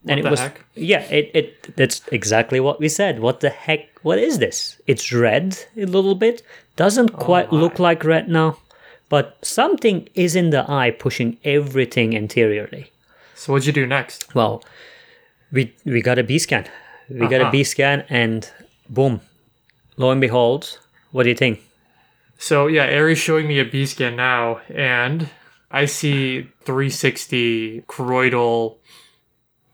and 0.06 0.20
it 0.20 0.22
the 0.22 0.30
was 0.30 0.40
heck? 0.40 0.64
yeah, 0.74 1.00
it, 1.10 1.30
it 1.34 1.76
that's 1.76 2.06
exactly 2.08 2.60
what 2.60 2.80
we 2.80 2.88
said. 2.88 3.20
What 3.20 3.40
the 3.40 3.50
heck? 3.50 3.88
What 4.02 4.18
is 4.18 4.38
this? 4.38 4.80
It's 4.86 5.12
red 5.12 5.58
a 5.76 5.84
little 5.84 6.14
bit. 6.14 6.42
Doesn't 6.76 7.10
quite 7.10 7.52
look 7.52 7.78
like 7.78 8.04
retina, 8.04 8.54
but 9.08 9.36
something 9.42 10.08
is 10.14 10.34
in 10.36 10.50
the 10.50 10.64
eye 10.70 10.90
pushing 10.90 11.38
everything 11.44 12.16
anteriorly. 12.16 12.90
So 13.34 13.52
what'd 13.52 13.66
you 13.66 13.72
do 13.72 13.86
next? 13.86 14.34
Well, 14.34 14.62
we 15.52 15.72
we 15.84 16.02
got 16.02 16.18
a 16.18 16.22
B 16.24 16.38
scan. 16.38 16.66
We 17.08 17.26
got 17.28 17.40
a 17.40 17.44
Uh-huh. 17.44 17.50
B 17.52 17.64
scan, 17.64 18.04
and 18.10 18.50
boom, 18.88 19.20
lo 19.96 20.10
and 20.10 20.20
behold, 20.20 20.78
what 21.12 21.22
do 21.22 21.28
you 21.30 21.34
think? 21.36 21.60
So 22.38 22.66
yeah, 22.66 22.84
Ari's 22.84 23.18
showing 23.18 23.46
me 23.48 23.58
a 23.60 23.64
B 23.64 23.86
scan 23.86 24.16
now, 24.16 24.60
and 24.74 25.28
I 25.70 25.86
see 25.86 26.48
360 26.64 27.82
choroidal. 27.88 28.76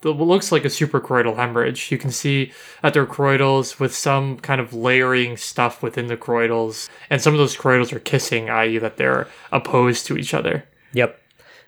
It 0.04 0.16
looks 0.16 0.52
like 0.52 0.64
a 0.64 0.68
suprachoroidal 0.68 1.36
hemorrhage. 1.36 1.90
You 1.90 1.98
can 1.98 2.10
see 2.10 2.52
that 2.82 2.94
they're 2.94 3.06
choroidals 3.06 3.80
with 3.80 3.94
some 3.94 4.38
kind 4.38 4.60
of 4.60 4.72
layering 4.72 5.36
stuff 5.36 5.82
within 5.82 6.06
the 6.06 6.16
choroidals, 6.16 6.88
and 7.10 7.20
some 7.20 7.32
of 7.32 7.38
those 7.38 7.56
choroidals 7.56 7.92
are 7.92 8.00
kissing, 8.00 8.50
i.e., 8.50 8.78
that 8.78 8.96
they're 8.96 9.28
opposed 9.52 10.06
to 10.06 10.16
each 10.16 10.34
other. 10.34 10.64
Yep, 10.92 11.20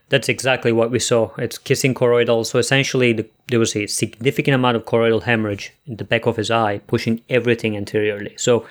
that's 0.09 0.28
exactly 0.28 0.73
what 0.73 0.90
we 0.90 0.99
saw. 0.99 1.31
It's 1.37 1.59
kissing 1.59 1.95
choroidal. 1.95 2.45
So 2.47 2.59
essentially, 2.59 3.12
the, 3.12 3.28
there 3.49 3.59
was 3.59 3.75
a 3.75 3.87
significant 3.87 4.55
amount 4.55 4.76
of 4.76 4.85
choroidal 4.85 5.23
hemorrhage 5.23 5.73
in 5.87 5.97
the 5.97 6.05
back 6.05 6.26
of 6.26 6.37
his 6.37 6.50
eye, 6.50 6.78
pushing 6.87 7.23
everything 7.28 7.76
anteriorly. 7.76 8.35
So, 8.37 8.66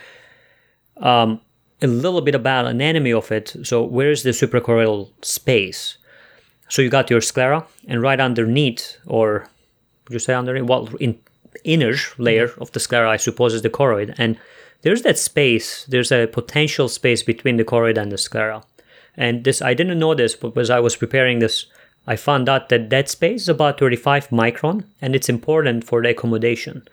um, 0.98 1.41
a 1.81 1.88
little 1.88 2.22
bit 2.22 2.36
about 2.36 2.67
anatomy 2.67 3.12
of 3.12 3.31
it. 3.31 3.55
So, 3.63 3.84
where 3.84 4.12
is 4.12 4.24
the 4.24 4.29
suprachoroidal 4.29 5.10
space? 5.22 5.98
So 6.67 6.81
you 6.81 6.89
got 6.89 7.10
your 7.10 7.22
sclera, 7.22 7.65
and 7.88 8.01
right 8.01 8.19
underneath, 8.19 8.98
or 9.05 9.48
would 10.07 10.13
you 10.13 10.19
say 10.19 10.33
underneath? 10.33 10.69
Well, 10.69 10.89
in 11.00 11.19
inner 11.63 11.95
layer 12.17 12.51
of 12.57 12.71
the 12.71 12.79
sclera, 12.79 13.09
I 13.09 13.17
suppose, 13.17 13.53
is 13.53 13.62
the 13.62 13.69
choroid, 13.69 14.13
and 14.17 14.38
there's 14.81 15.01
that 15.03 15.17
space. 15.17 15.85
There's 15.85 16.12
a 16.12 16.27
potential 16.27 16.89
space 16.89 17.24
between 17.24 17.57
the 17.57 17.65
choroid 17.65 17.97
and 17.97 18.12
the 18.12 18.17
sclera. 18.17 18.63
And 19.17 19.43
this, 19.43 19.62
I 19.62 19.74
didn't 19.74 19.97
know 19.97 20.13
this, 20.13 20.35
but 20.35 20.57
as 20.57 20.69
I 20.69 20.79
was 20.79 20.95
preparing 20.95 21.39
this, 21.39 21.65
I 22.05 22.17
found 22.17 22.50
out 22.50 22.69
that 22.69 22.89
that 22.89 23.09
space 23.09 23.43
is 23.43 23.50
about 23.50 23.79
35 23.79 24.29
micron, 24.29 24.83
and 25.01 25.15
it's 25.15 25.29
important 25.29 25.85
for 25.85 26.01
the 26.01 26.09
accommodation 26.09 26.88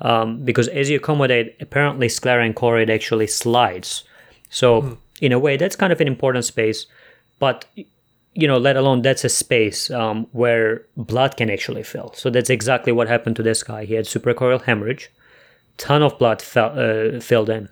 um, 0.00 0.44
because 0.44 0.68
as 0.68 0.90
you 0.90 0.96
accommodate, 0.96 1.56
apparently 1.60 2.08
sclera 2.08 2.44
and 2.44 2.54
choroid 2.54 2.90
actually 2.90 3.26
slides. 3.26 4.04
So 4.50 4.98
in 5.20 5.32
a 5.32 5.38
way, 5.38 5.56
that's 5.56 5.76
kind 5.76 5.92
of 5.92 6.00
an 6.00 6.06
important 6.06 6.44
space, 6.44 6.86
but 7.38 7.64
you 8.34 8.48
know, 8.48 8.58
let 8.58 8.76
alone 8.76 9.02
that's 9.02 9.24
a 9.24 9.28
space 9.28 9.90
um, 9.90 10.26
where 10.32 10.82
blood 10.96 11.36
can 11.36 11.50
actually 11.50 11.82
fill. 11.82 12.12
So 12.14 12.30
that's 12.30 12.50
exactly 12.50 12.92
what 12.92 13.08
happened 13.08 13.36
to 13.36 13.42
this 13.42 13.62
guy. 13.62 13.84
He 13.84 13.94
had 13.94 14.06
suprachoroidal 14.06 14.62
hemorrhage, 14.62 15.10
ton 15.76 16.02
of 16.02 16.18
blood 16.18 16.42
fell, 16.42 16.72
uh, 16.78 17.20
filled 17.20 17.50
in, 17.50 17.68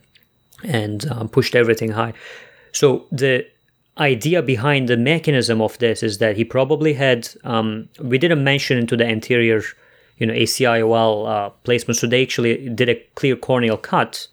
and 0.64 1.10
um, 1.10 1.28
pushed 1.28 1.54
everything 1.54 1.90
high. 1.90 2.14
So 2.72 3.06
the 3.10 3.46
idea 3.98 4.40
behind 4.42 4.88
the 4.88 4.96
mechanism 4.96 5.60
of 5.60 5.76
this 5.78 6.02
is 6.02 6.18
that 6.18 6.36
he 6.36 6.44
probably 6.44 6.94
had. 6.94 7.28
Um, 7.44 7.88
we 8.00 8.18
didn't 8.18 8.42
mention 8.42 8.78
into 8.78 8.96
the 8.96 9.06
anterior 9.06 9.62
you 10.18 10.26
know 10.26 10.34
ACIOL 10.34 11.28
uh, 11.28 11.50
placement. 11.64 11.96
So 11.96 12.06
they 12.06 12.22
actually 12.22 12.68
did 12.68 12.88
a 12.88 12.94
clear 13.16 13.36
corneal 13.36 13.76
cut, 13.76 14.28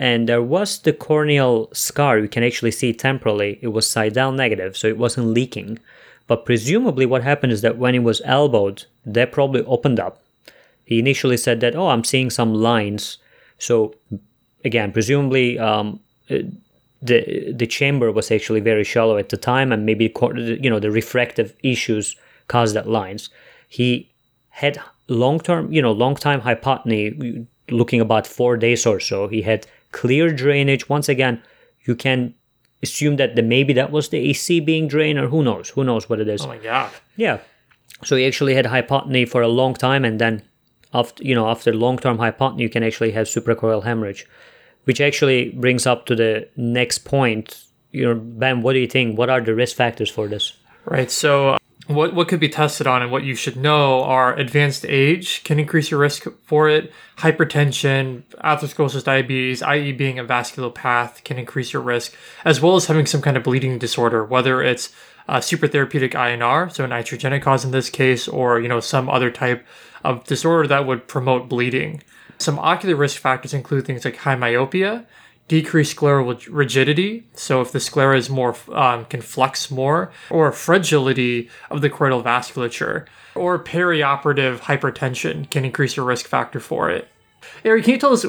and 0.00 0.26
there 0.28 0.42
was 0.42 0.78
the 0.78 0.94
corneal 0.94 1.68
scar. 1.72 2.18
You 2.18 2.26
can 2.26 2.42
actually 2.42 2.70
see 2.70 2.92
temporally. 2.94 3.58
It 3.60 3.68
was 3.68 3.86
Seidel 3.86 4.32
negative, 4.32 4.76
so 4.76 4.88
it 4.88 4.96
wasn't 4.96 5.28
leaking. 5.28 5.78
But 6.26 6.46
presumably, 6.46 7.04
what 7.04 7.22
happened 7.22 7.52
is 7.52 7.60
that 7.60 7.76
when 7.76 7.94
it 7.94 8.02
was 8.02 8.22
elbowed, 8.24 8.86
that 9.04 9.30
probably 9.30 9.62
opened 9.64 10.00
up. 10.00 10.22
He 10.86 10.98
initially 10.98 11.36
said 11.36 11.60
that, 11.60 11.76
oh, 11.76 11.88
I'm 11.88 12.04
seeing 12.04 12.30
some 12.30 12.54
lines. 12.54 13.18
So 13.58 13.94
again, 14.64 14.90
presumably. 14.90 15.58
Um, 15.58 16.00
the 17.02 17.52
the 17.52 17.66
chamber 17.66 18.12
was 18.12 18.30
actually 18.30 18.60
very 18.60 18.84
shallow 18.84 19.16
at 19.16 19.30
the 19.30 19.36
time, 19.36 19.72
and 19.72 19.86
maybe 19.86 20.12
you 20.36 20.70
know 20.70 20.78
the 20.78 20.90
refractive 20.90 21.54
issues 21.62 22.16
caused 22.46 22.76
that 22.76 22.88
lines. 22.88 23.30
He 23.68 24.10
had 24.50 24.78
long 25.08 25.40
term, 25.40 25.72
you 25.72 25.80
know, 25.80 25.92
long 25.92 26.14
time 26.14 26.42
hypotony, 26.42 27.46
looking 27.70 28.00
about 28.00 28.26
four 28.26 28.56
days 28.56 28.86
or 28.86 29.00
so. 29.00 29.28
He 29.28 29.42
had 29.42 29.66
clear 29.92 30.32
drainage. 30.32 30.88
Once 30.88 31.08
again, 31.08 31.42
you 31.84 31.94
can 31.94 32.34
assume 32.82 33.16
that 33.16 33.36
the, 33.36 33.42
maybe 33.42 33.72
that 33.74 33.90
was 33.90 34.08
the 34.08 34.18
AC 34.30 34.60
being 34.60 34.88
drained, 34.88 35.18
or 35.18 35.28
who 35.28 35.42
knows? 35.42 35.70
Who 35.70 35.84
knows 35.84 36.08
what 36.08 36.20
it 36.20 36.28
is? 36.28 36.42
Oh 36.42 36.48
my 36.48 36.58
god! 36.58 36.92
Yeah. 37.16 37.38
So 38.04 38.16
he 38.16 38.26
actually 38.26 38.54
had 38.54 38.64
hypotony 38.64 39.28
for 39.28 39.42
a 39.42 39.48
long 39.48 39.74
time, 39.74 40.04
and 40.04 40.18
then 40.18 40.42
after 40.94 41.22
you 41.22 41.34
know 41.34 41.48
after 41.48 41.72
long 41.74 41.98
term 41.98 42.18
hypotony, 42.18 42.60
you 42.60 42.70
can 42.70 42.82
actually 42.82 43.12
have 43.12 43.26
suprachoroidal 43.26 43.84
hemorrhage 43.84 44.26
which 44.84 45.00
actually 45.00 45.50
brings 45.50 45.86
up 45.86 46.06
to 46.06 46.16
the 46.16 46.48
next 46.56 46.98
point. 47.04 47.64
You 47.92 48.06
know, 48.06 48.14
Ben, 48.14 48.62
what 48.62 48.74
do 48.74 48.78
you 48.78 48.86
think? 48.86 49.18
What 49.18 49.30
are 49.30 49.40
the 49.40 49.54
risk 49.54 49.76
factors 49.76 50.10
for 50.10 50.28
this? 50.28 50.54
Right. 50.84 51.10
So, 51.10 51.58
what 51.94 52.14
what 52.14 52.28
could 52.28 52.40
be 52.40 52.48
tested 52.48 52.86
on, 52.86 53.02
and 53.02 53.10
what 53.10 53.24
you 53.24 53.34
should 53.34 53.56
know 53.56 54.02
are 54.02 54.34
advanced 54.36 54.84
age 54.88 55.44
can 55.44 55.58
increase 55.58 55.90
your 55.90 56.00
risk 56.00 56.26
for 56.42 56.68
it. 56.68 56.92
Hypertension, 57.18 58.22
atherosclerosis, 58.44 59.04
diabetes, 59.04 59.62
i.e., 59.62 59.92
being 59.92 60.18
a 60.18 60.24
vasculopath, 60.24 61.22
can 61.24 61.38
increase 61.38 61.72
your 61.72 61.82
risk, 61.82 62.14
as 62.44 62.60
well 62.60 62.76
as 62.76 62.86
having 62.86 63.06
some 63.06 63.22
kind 63.22 63.36
of 63.36 63.42
bleeding 63.42 63.78
disorder, 63.78 64.24
whether 64.24 64.62
it's 64.62 64.92
uh, 65.28 65.38
supratherapeutic 65.38 66.12
INR, 66.12 66.72
so 66.72 66.86
iatrogenic 66.86 67.42
cause 67.42 67.64
in 67.64 67.70
this 67.70 67.90
case, 67.90 68.26
or 68.26 68.60
you 68.60 68.68
know 68.68 68.80
some 68.80 69.08
other 69.08 69.30
type 69.30 69.64
of 70.04 70.24
disorder 70.24 70.66
that 70.68 70.86
would 70.86 71.06
promote 71.06 71.48
bleeding. 71.48 72.02
Some 72.38 72.58
ocular 72.58 72.96
risk 72.96 73.20
factors 73.20 73.52
include 73.52 73.84
things 73.84 74.04
like 74.04 74.16
high 74.16 74.34
myopia, 74.34 75.06
decreased 75.50 75.96
scleral 75.96 76.46
rigidity. 76.48 77.26
So 77.34 77.60
if 77.60 77.72
the 77.72 77.80
sclera 77.80 78.16
is 78.16 78.30
more 78.30 78.54
um, 78.72 79.04
can 79.06 79.20
flex 79.20 79.68
more, 79.68 80.12
or 80.30 80.52
fragility 80.52 81.50
of 81.72 81.80
the 81.80 81.90
choroidal 81.90 82.22
vasculature, 82.22 83.06
or 83.34 83.58
perioperative 83.58 84.60
hypertension 84.60 85.50
can 85.50 85.64
increase 85.64 85.96
your 85.96 86.06
risk 86.06 86.26
factor 86.26 86.60
for 86.60 86.88
it. 86.88 87.08
Ari, 87.64 87.82
can 87.82 87.94
you 87.94 87.98
tell 87.98 88.12
us? 88.12 88.24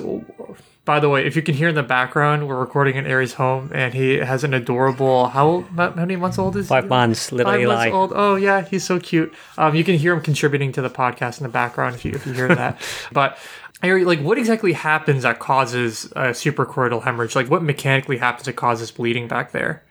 By 0.83 0.99
the 0.99 1.09
way, 1.09 1.27
if 1.27 1.35
you 1.35 1.43
can 1.43 1.53
hear 1.53 1.69
in 1.69 1.75
the 1.75 1.83
background, 1.83 2.47
we're 2.47 2.59
recording 2.59 2.95
in 2.95 3.05
Ari's 3.05 3.33
home, 3.33 3.69
and 3.71 3.93
he 3.93 4.17
has 4.17 4.43
an 4.43 4.53
adorable. 4.55 5.27
How 5.27 5.61
how 5.77 5.91
many 5.91 6.15
months 6.15 6.39
old 6.39 6.55
is 6.55 6.67
five 6.67 6.85
he? 6.85 6.89
months? 6.89 7.31
Little 7.31 7.51
five 7.51 7.61
Eli. 7.61 7.75
months 7.75 7.93
old. 7.93 8.11
Oh 8.15 8.35
yeah, 8.35 8.61
he's 8.61 8.83
so 8.83 8.99
cute. 8.99 9.31
Um, 9.59 9.75
you 9.75 9.83
can 9.83 9.95
hear 9.95 10.13
him 10.13 10.21
contributing 10.21 10.71
to 10.71 10.81
the 10.81 10.89
podcast 10.89 11.39
in 11.39 11.43
the 11.43 11.49
background 11.49 11.95
if 11.95 12.03
you 12.03 12.13
if 12.13 12.25
you 12.25 12.33
hear 12.33 12.47
that. 12.47 12.81
but 13.11 13.37
Ari, 13.83 14.05
like 14.05 14.21
what 14.21 14.39
exactly 14.39 14.73
happens 14.73 15.21
that 15.21 15.39
causes 15.39 16.05
a 16.15 16.29
suprachoroidal 16.29 17.03
hemorrhage? 17.03 17.35
Like 17.35 17.49
what 17.49 17.61
mechanically 17.61 18.17
happens 18.17 18.45
that 18.45 18.53
causes 18.53 18.89
bleeding 18.89 19.27
back 19.27 19.51
there? 19.51 19.83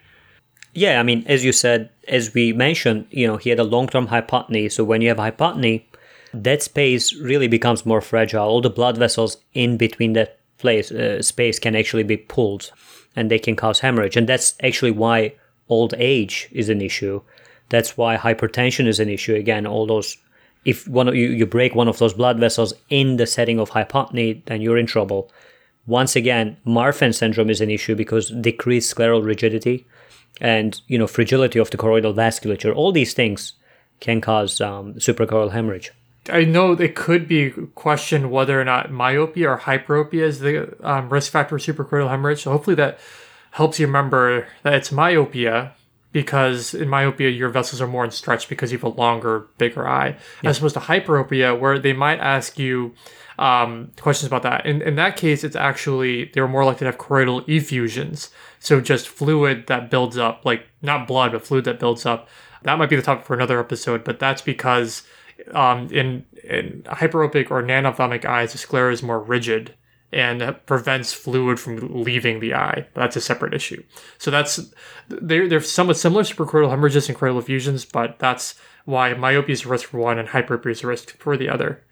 Yeah, 0.73 1.01
I 1.01 1.03
mean, 1.03 1.25
as 1.27 1.45
you 1.45 1.53
said, 1.53 1.91
as 2.07 2.33
we 2.33 2.53
mentioned, 2.53 3.07
you 3.11 3.27
know, 3.27 3.37
he 3.37 3.51
had 3.51 3.59
a 3.59 3.65
long-term 3.65 4.09
hypotony. 4.09 4.71
So 4.71 4.85
when 4.85 5.01
you 5.01 5.09
have 5.09 5.19
hypotony, 5.19 5.85
that 6.33 6.63
space 6.63 7.13
really 7.13 7.49
becomes 7.49 7.85
more 7.85 8.01
fragile. 8.01 8.45
All 8.45 8.61
the 8.61 8.71
blood 8.71 8.97
vessels 8.97 9.39
in 9.53 9.77
between 9.77 10.13
that 10.13 10.40
place 10.61 10.91
uh, 10.93 11.23
space 11.23 11.59
can 11.59 11.75
actually 11.75 12.05
be 12.05 12.17
pulled, 12.17 12.71
and 13.17 13.31
they 13.31 13.39
can 13.39 13.57
cause 13.57 13.81
hemorrhage. 13.81 14.17
And 14.17 14.29
that's 14.29 14.55
actually 14.63 14.93
why 14.93 15.35
old 15.69 15.95
age 15.99 16.49
is 16.53 16.69
an 16.69 16.81
issue. 16.81 17.23
That's 17.69 17.97
why 17.97 18.17
hypertension 18.17 18.87
is 18.87 19.01
an 19.01 19.09
issue. 19.09 19.35
Again, 19.35 19.67
all 19.67 19.87
those 19.87 20.17
if 20.65 20.87
one 20.87 21.09
of 21.09 21.15
you, 21.15 21.29
you 21.29 21.47
break 21.47 21.75
one 21.75 21.89
of 21.89 21.99
those 21.99 22.15
blood 22.15 22.39
vessels 22.39 22.75
in 22.91 23.17
the 23.17 23.27
setting 23.27 23.59
of 23.59 23.71
hypotony, 23.71 24.45
then 24.45 24.61
you're 24.61 24.77
in 24.77 24.87
trouble. 24.87 25.31
Once 25.87 26.15
again, 26.15 26.57
Marfan 26.67 27.15
syndrome 27.15 27.51
is 27.51 27.61
an 27.61 27.71
issue 27.71 27.95
because 27.95 28.31
decreased 28.31 28.95
scleral 28.95 29.25
rigidity 29.25 29.87
and 30.41 30.81
you 30.87 30.99
know 30.99 31.07
fragility 31.07 31.59
of 31.59 31.71
the 31.71 31.77
choroidal 31.77 32.15
vasculature. 32.15 32.75
All 32.75 32.93
these 32.93 33.15
things 33.15 33.55
can 34.01 34.21
cause 34.21 34.61
um, 34.61 34.95
suprachoroidal 34.95 35.53
hemorrhage. 35.53 35.93
I 36.29 36.45
know 36.45 36.73
it 36.73 36.95
could 36.95 37.27
be 37.27 37.51
questioned 37.75 38.31
whether 38.31 38.61
or 38.61 38.65
not 38.65 38.91
myopia 38.91 39.51
or 39.51 39.59
hyperopia 39.59 40.23
is 40.23 40.41
the 40.41 40.77
um, 40.87 41.09
risk 41.09 41.33
factor 41.33 41.59
for 41.59 41.73
suprachoroidal 41.73 42.11
hemorrhage. 42.11 42.43
So 42.43 42.51
hopefully 42.51 42.77
that 42.77 42.99
helps 43.53 43.81
you 43.81 43.87
remember 43.87 44.47
that 44.63 44.75
it's 44.75 44.93
myopia 44.93 45.73
because 46.13 46.75
in 46.75 46.89
myopia 46.89 47.31
your 47.31 47.49
vessels 47.49 47.81
are 47.81 47.87
more 47.87 48.11
stretched 48.11 48.49
because 48.49 48.73
you 48.73 48.79
have 48.79 48.85
a 48.85 48.89
longer, 48.89 49.47
bigger 49.59 49.89
eye, 49.89 50.17
yeah. 50.43 50.51
as 50.51 50.59
opposed 50.59 50.75
to 50.75 50.81
hyperopia 50.81 51.59
where 51.59 51.79
they 51.79 51.93
might 51.93 52.19
ask 52.19 52.59
you 52.59 52.95
um, 53.39 53.91
questions 54.01 54.27
about 54.27 54.43
that. 54.43 54.67
In 54.67 54.83
in 54.83 54.97
that 54.97 55.17
case, 55.17 55.45
it's 55.45 55.57
actually 55.57 56.27
they're 56.35 56.47
more 56.47 56.65
likely 56.65 56.81
to 56.81 56.87
have 56.87 56.99
choroidal 56.99 57.49
effusions, 57.49 58.31
so 58.59 58.81
just 58.81 59.09
fluid 59.09 59.67
that 59.69 59.91
builds 59.91 60.19
up, 60.19 60.45
like 60.45 60.67
not 60.83 61.07
blood, 61.07 61.33
but 61.33 61.47
fluid 61.47 61.65
that 61.65 61.81
builds 61.81 62.05
up. 62.05 62.29
That 62.63 62.77
might 62.77 62.91
be 62.91 62.97
the 62.97 63.03
topic 63.03 63.25
for 63.25 63.35
another 63.35 63.59
episode, 63.59 64.05
but 64.05 64.19
that's 64.19 64.43
because 64.43 65.05
um, 65.53 65.89
in 65.91 66.25
in 66.45 66.83
hyperopic 66.87 67.51
or 67.51 67.63
nanophthalmic 67.63 68.25
eyes, 68.25 68.53
the 68.53 68.59
sclera 68.59 68.93
is 68.93 69.03
more 69.03 69.21
rigid 69.21 69.75
and 70.13 70.57
prevents 70.67 71.13
fluid 71.13 71.61
from 71.61 72.03
leaving 72.03 72.41
the 72.41 72.55
eye. 72.55 72.87
That's 72.95 73.17
a 73.17 73.21
separate 73.21 73.55
issue. 73.55 73.83
So 74.19 74.31
that's 74.31 74.61
they're 75.09 75.49
they're 75.49 75.61
somewhat 75.61 75.97
similar 75.97 76.23
suprachoroidal 76.23 76.71
hemorrhages 76.71 77.09
and 77.09 77.17
choroidal 77.17 77.39
effusions, 77.39 77.85
but 77.85 78.19
that's 78.19 78.55
why 78.85 79.15
myopia 79.15 79.53
is 79.53 79.65
a 79.65 79.69
risk 79.69 79.89
for 79.89 79.99
one 79.99 80.19
and 80.19 80.29
hyperopia 80.29 80.73
is 80.73 80.83
a 80.83 80.87
risk 80.87 81.17
for 81.19 81.37
the 81.37 81.49
other. 81.49 81.85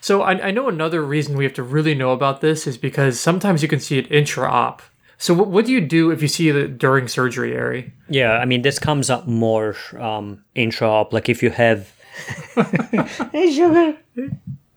So 0.00 0.22
I, 0.22 0.48
I 0.48 0.50
know 0.50 0.68
another 0.68 1.02
reason 1.02 1.36
we 1.36 1.44
have 1.44 1.54
to 1.54 1.62
really 1.62 1.94
know 1.94 2.12
about 2.12 2.40
this 2.40 2.66
is 2.66 2.76
because 2.76 3.18
sometimes 3.18 3.62
you 3.62 3.68
can 3.68 3.80
see 3.80 3.98
it 3.98 4.10
intra-op. 4.12 4.82
So 5.16 5.32
what, 5.32 5.48
what 5.48 5.64
do 5.64 5.72
you 5.72 5.80
do 5.80 6.10
if 6.10 6.20
you 6.20 6.28
see 6.28 6.50
it 6.50 6.76
during 6.76 7.08
surgery, 7.08 7.56
Ari? 7.56 7.92
Yeah, 8.08 8.32
I 8.32 8.44
mean 8.44 8.62
this 8.62 8.78
comes 8.78 9.08
up 9.10 9.26
more 9.26 9.76
um, 9.98 10.44
intra-op. 10.54 11.12
Like 11.12 11.28
if 11.28 11.42
you 11.42 11.50
have. 11.50 11.93
hey, 13.32 13.52
sugar. 13.52 13.96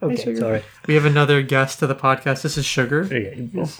Okay, 0.02 0.16
hey, 0.16 0.36
sorry. 0.36 0.64
We 0.88 0.94
have 0.96 1.06
another 1.06 1.42
guest 1.42 1.80
to 1.80 1.88
the 1.88 1.96
podcast. 1.96 2.44
This 2.44 2.58
is 2.58 2.66
Sugar. 2.66 3.04
He's, 3.04 3.80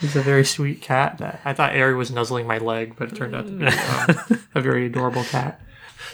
he's 0.00 0.16
a 0.16 0.20
very 0.20 0.44
sweet 0.44 0.82
cat. 0.82 1.40
I 1.44 1.54
thought 1.54 1.74
Ari 1.74 1.94
was 1.94 2.10
nuzzling 2.10 2.46
my 2.46 2.58
leg, 2.58 2.94
but 2.96 3.12
it 3.12 3.16
turned 3.16 3.34
out 3.34 3.46
to 3.46 3.52
be 3.52 3.66
um, 3.66 4.40
a 4.54 4.60
very 4.60 4.86
adorable 4.86 5.24
cat. 5.24 5.60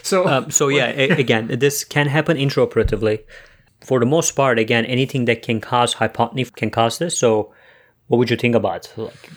So, 0.01 0.27
um, 0.27 0.51
so 0.51 0.69
yeah, 0.69 0.87
again, 0.87 1.47
this 1.59 1.83
can 1.83 2.07
happen 2.07 2.37
intraoperatively. 2.37 3.23
For 3.81 3.99
the 3.99 4.05
most 4.05 4.31
part, 4.31 4.59
again, 4.59 4.85
anything 4.85 5.25
that 5.25 5.41
can 5.41 5.61
cause 5.61 5.95
hypotony 5.95 6.53
can 6.55 6.69
cause 6.69 6.97
this. 6.97 7.17
So, 7.17 7.53
what 8.07 8.17
would 8.17 8.29
you 8.29 8.37
think 8.37 8.55
about? 8.55 8.91
Like, 8.95 9.29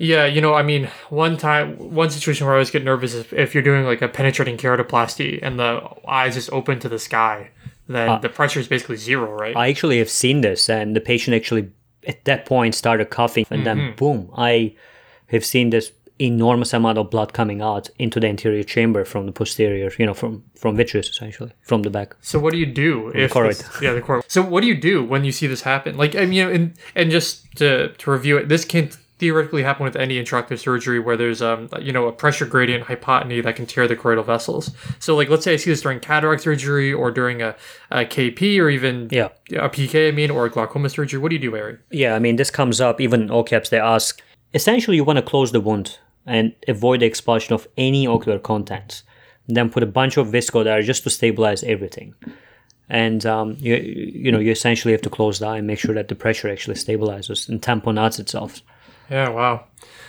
yeah, 0.00 0.24
you 0.24 0.40
know, 0.40 0.54
I 0.54 0.62
mean, 0.62 0.90
one 1.10 1.36
time, 1.36 1.76
one 1.76 2.10
situation 2.10 2.46
where 2.46 2.54
I 2.54 2.58
always 2.58 2.70
get 2.70 2.82
nervous 2.82 3.14
is 3.14 3.32
if 3.32 3.54
you're 3.54 3.62
doing 3.62 3.84
like 3.84 4.02
a 4.02 4.08
penetrating 4.08 4.56
keratoplasty 4.56 5.38
and 5.42 5.58
the 5.58 5.88
eyes 6.08 6.34
just 6.34 6.50
open 6.52 6.80
to 6.80 6.88
the 6.88 6.98
sky 6.98 7.50
then 7.90 8.08
uh, 8.08 8.18
the 8.18 8.28
pressure 8.28 8.60
is 8.60 8.68
basically 8.68 8.96
zero, 8.96 9.30
right? 9.32 9.56
I 9.56 9.68
actually 9.68 9.98
have 9.98 10.08
seen 10.08 10.40
this, 10.42 10.70
and 10.70 10.94
the 10.94 11.00
patient 11.00 11.34
actually 11.34 11.70
at 12.06 12.24
that 12.24 12.46
point 12.46 12.74
started 12.74 13.10
coughing, 13.10 13.46
and 13.50 13.66
mm-hmm. 13.66 13.78
then 13.78 13.94
boom, 13.96 14.30
I 14.36 14.74
have 15.26 15.44
seen 15.44 15.70
this 15.70 15.92
enormous 16.20 16.72
amount 16.74 16.98
of 16.98 17.10
blood 17.10 17.32
coming 17.32 17.62
out 17.62 17.88
into 17.98 18.20
the 18.20 18.28
anterior 18.28 18.62
chamber 18.62 19.04
from 19.04 19.26
the 19.26 19.32
posterior, 19.32 19.90
you 19.98 20.06
know, 20.06 20.14
from 20.14 20.44
from 20.54 20.76
vitreous 20.76 21.08
essentially, 21.08 21.52
from 21.62 21.82
the 21.82 21.90
back. 21.90 22.14
So 22.20 22.38
what 22.38 22.52
do 22.52 22.58
you 22.58 22.66
do 22.66 23.08
if 23.08 23.32
this, 23.32 23.82
yeah 23.82 23.92
the 23.92 24.02
choroid? 24.02 24.22
So 24.28 24.42
what 24.42 24.60
do 24.60 24.68
you 24.68 24.76
do 24.76 25.02
when 25.04 25.24
you 25.24 25.32
see 25.32 25.48
this 25.48 25.62
happen? 25.62 25.96
Like 25.96 26.14
I 26.14 26.20
mean, 26.20 26.32
you 26.32 26.44
know, 26.44 26.52
and 26.52 26.74
and 26.94 27.10
just 27.10 27.50
to 27.56 27.88
to 27.88 28.10
review 28.10 28.36
it, 28.36 28.48
this 28.48 28.64
can 28.64 28.90
theoretically 29.20 29.62
happen 29.62 29.84
with 29.84 29.96
any 29.96 30.20
intraocular 30.20 30.58
surgery 30.58 30.98
where 30.98 31.16
there's 31.16 31.42
um 31.42 31.68
you 31.80 31.92
know 31.92 32.08
a 32.08 32.12
pressure 32.12 32.46
gradient 32.46 32.84
hypotony 32.84 33.42
that 33.42 33.54
can 33.54 33.66
tear 33.66 33.86
the 33.86 33.94
choroidal 33.94 34.24
vessels. 34.24 34.72
So 34.98 35.14
like 35.14 35.28
let's 35.28 35.44
say 35.44 35.52
I 35.52 35.56
see 35.56 35.70
this 35.70 35.82
during 35.82 36.00
cataract 36.00 36.42
surgery 36.42 36.92
or 36.92 37.10
during 37.10 37.42
a, 37.42 37.54
a 37.90 38.06
KP 38.06 38.58
or 38.58 38.70
even 38.70 39.08
yeah 39.12 39.28
a 39.50 39.68
PK 39.68 40.08
I 40.08 40.10
mean 40.10 40.30
or 40.30 40.46
a 40.46 40.50
glaucoma 40.50 40.88
surgery. 40.88 41.20
What 41.20 41.28
do 41.28 41.36
you 41.36 41.42
do, 41.50 41.54
Ari? 41.54 41.76
Yeah, 41.90 42.14
I 42.14 42.18
mean 42.18 42.36
this 42.36 42.50
comes 42.50 42.80
up 42.80 43.00
even 43.00 43.28
OKAPs 43.28 43.68
they 43.68 43.78
ask 43.78 44.22
essentially 44.54 44.96
you 44.96 45.04
want 45.04 45.18
to 45.18 45.22
close 45.22 45.52
the 45.52 45.60
wound 45.60 45.98
and 46.26 46.54
avoid 46.66 47.00
the 47.00 47.06
expulsion 47.06 47.54
of 47.54 47.68
any 47.76 48.06
ocular 48.06 48.38
contents. 48.38 49.04
then 49.48 49.68
put 49.68 49.82
a 49.82 49.86
bunch 49.86 50.16
of 50.16 50.28
visco 50.28 50.62
there 50.62 50.80
just 50.80 51.02
to 51.02 51.10
stabilize 51.10 51.62
everything. 51.64 52.14
And 52.88 53.24
um, 53.26 53.56
you 53.58 53.74
you 53.76 54.32
know 54.32 54.38
you 54.38 54.50
essentially 54.50 54.92
have 54.92 55.02
to 55.02 55.10
close 55.10 55.38
the 55.38 55.46
eye 55.46 55.58
and 55.58 55.66
make 55.66 55.78
sure 55.78 55.94
that 55.94 56.08
the 56.08 56.14
pressure 56.14 56.48
actually 56.48 56.76
stabilizes 56.76 57.48
and 57.50 57.60
tamponades 57.60 58.18
itself 58.18 58.62
Yeah, 59.10 59.28
wow. 59.30 59.64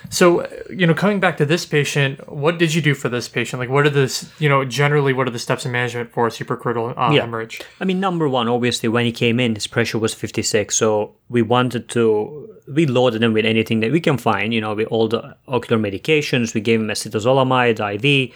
So, 0.09 0.47
you 0.69 0.85
know, 0.85 0.93
coming 0.93 1.19
back 1.19 1.37
to 1.37 1.45
this 1.45 1.65
patient, 1.65 2.27
what 2.31 2.57
did 2.57 2.73
you 2.73 2.81
do 2.81 2.93
for 2.93 3.07
this 3.07 3.29
patient? 3.29 3.59
Like, 3.59 3.69
what 3.69 3.85
are 3.85 3.89
the, 3.89 4.29
you 4.39 4.49
know, 4.49 4.65
generally, 4.65 5.13
what 5.13 5.27
are 5.27 5.31
the 5.31 5.39
steps 5.39 5.65
in 5.65 5.71
management 5.71 6.11
for 6.11 6.27
suprachoroidal 6.29 6.97
uh, 6.97 7.11
Yeah. 7.13 7.21
hemorrhage? 7.21 7.61
I 7.79 7.85
mean, 7.85 7.99
number 7.99 8.27
one, 8.27 8.47
obviously, 8.47 8.89
when 8.89 9.05
he 9.05 9.11
came 9.11 9.39
in, 9.39 9.55
his 9.55 9.67
pressure 9.67 9.97
was 9.99 10.13
56. 10.13 10.75
So 10.75 11.15
we 11.29 11.41
wanted 11.41 11.87
to, 11.89 12.49
we 12.67 12.85
loaded 12.85 13.23
him 13.23 13.33
with 13.33 13.45
anything 13.45 13.79
that 13.81 13.91
we 13.91 13.99
can 14.01 14.17
find, 14.17 14.53
you 14.53 14.61
know, 14.61 14.73
with 14.73 14.87
all 14.89 15.07
the 15.07 15.35
ocular 15.47 15.81
medications. 15.81 16.53
We 16.53 16.61
gave 16.61 16.79
him 16.81 16.87
acetazolamide, 16.87 17.79
IV. 17.79 18.33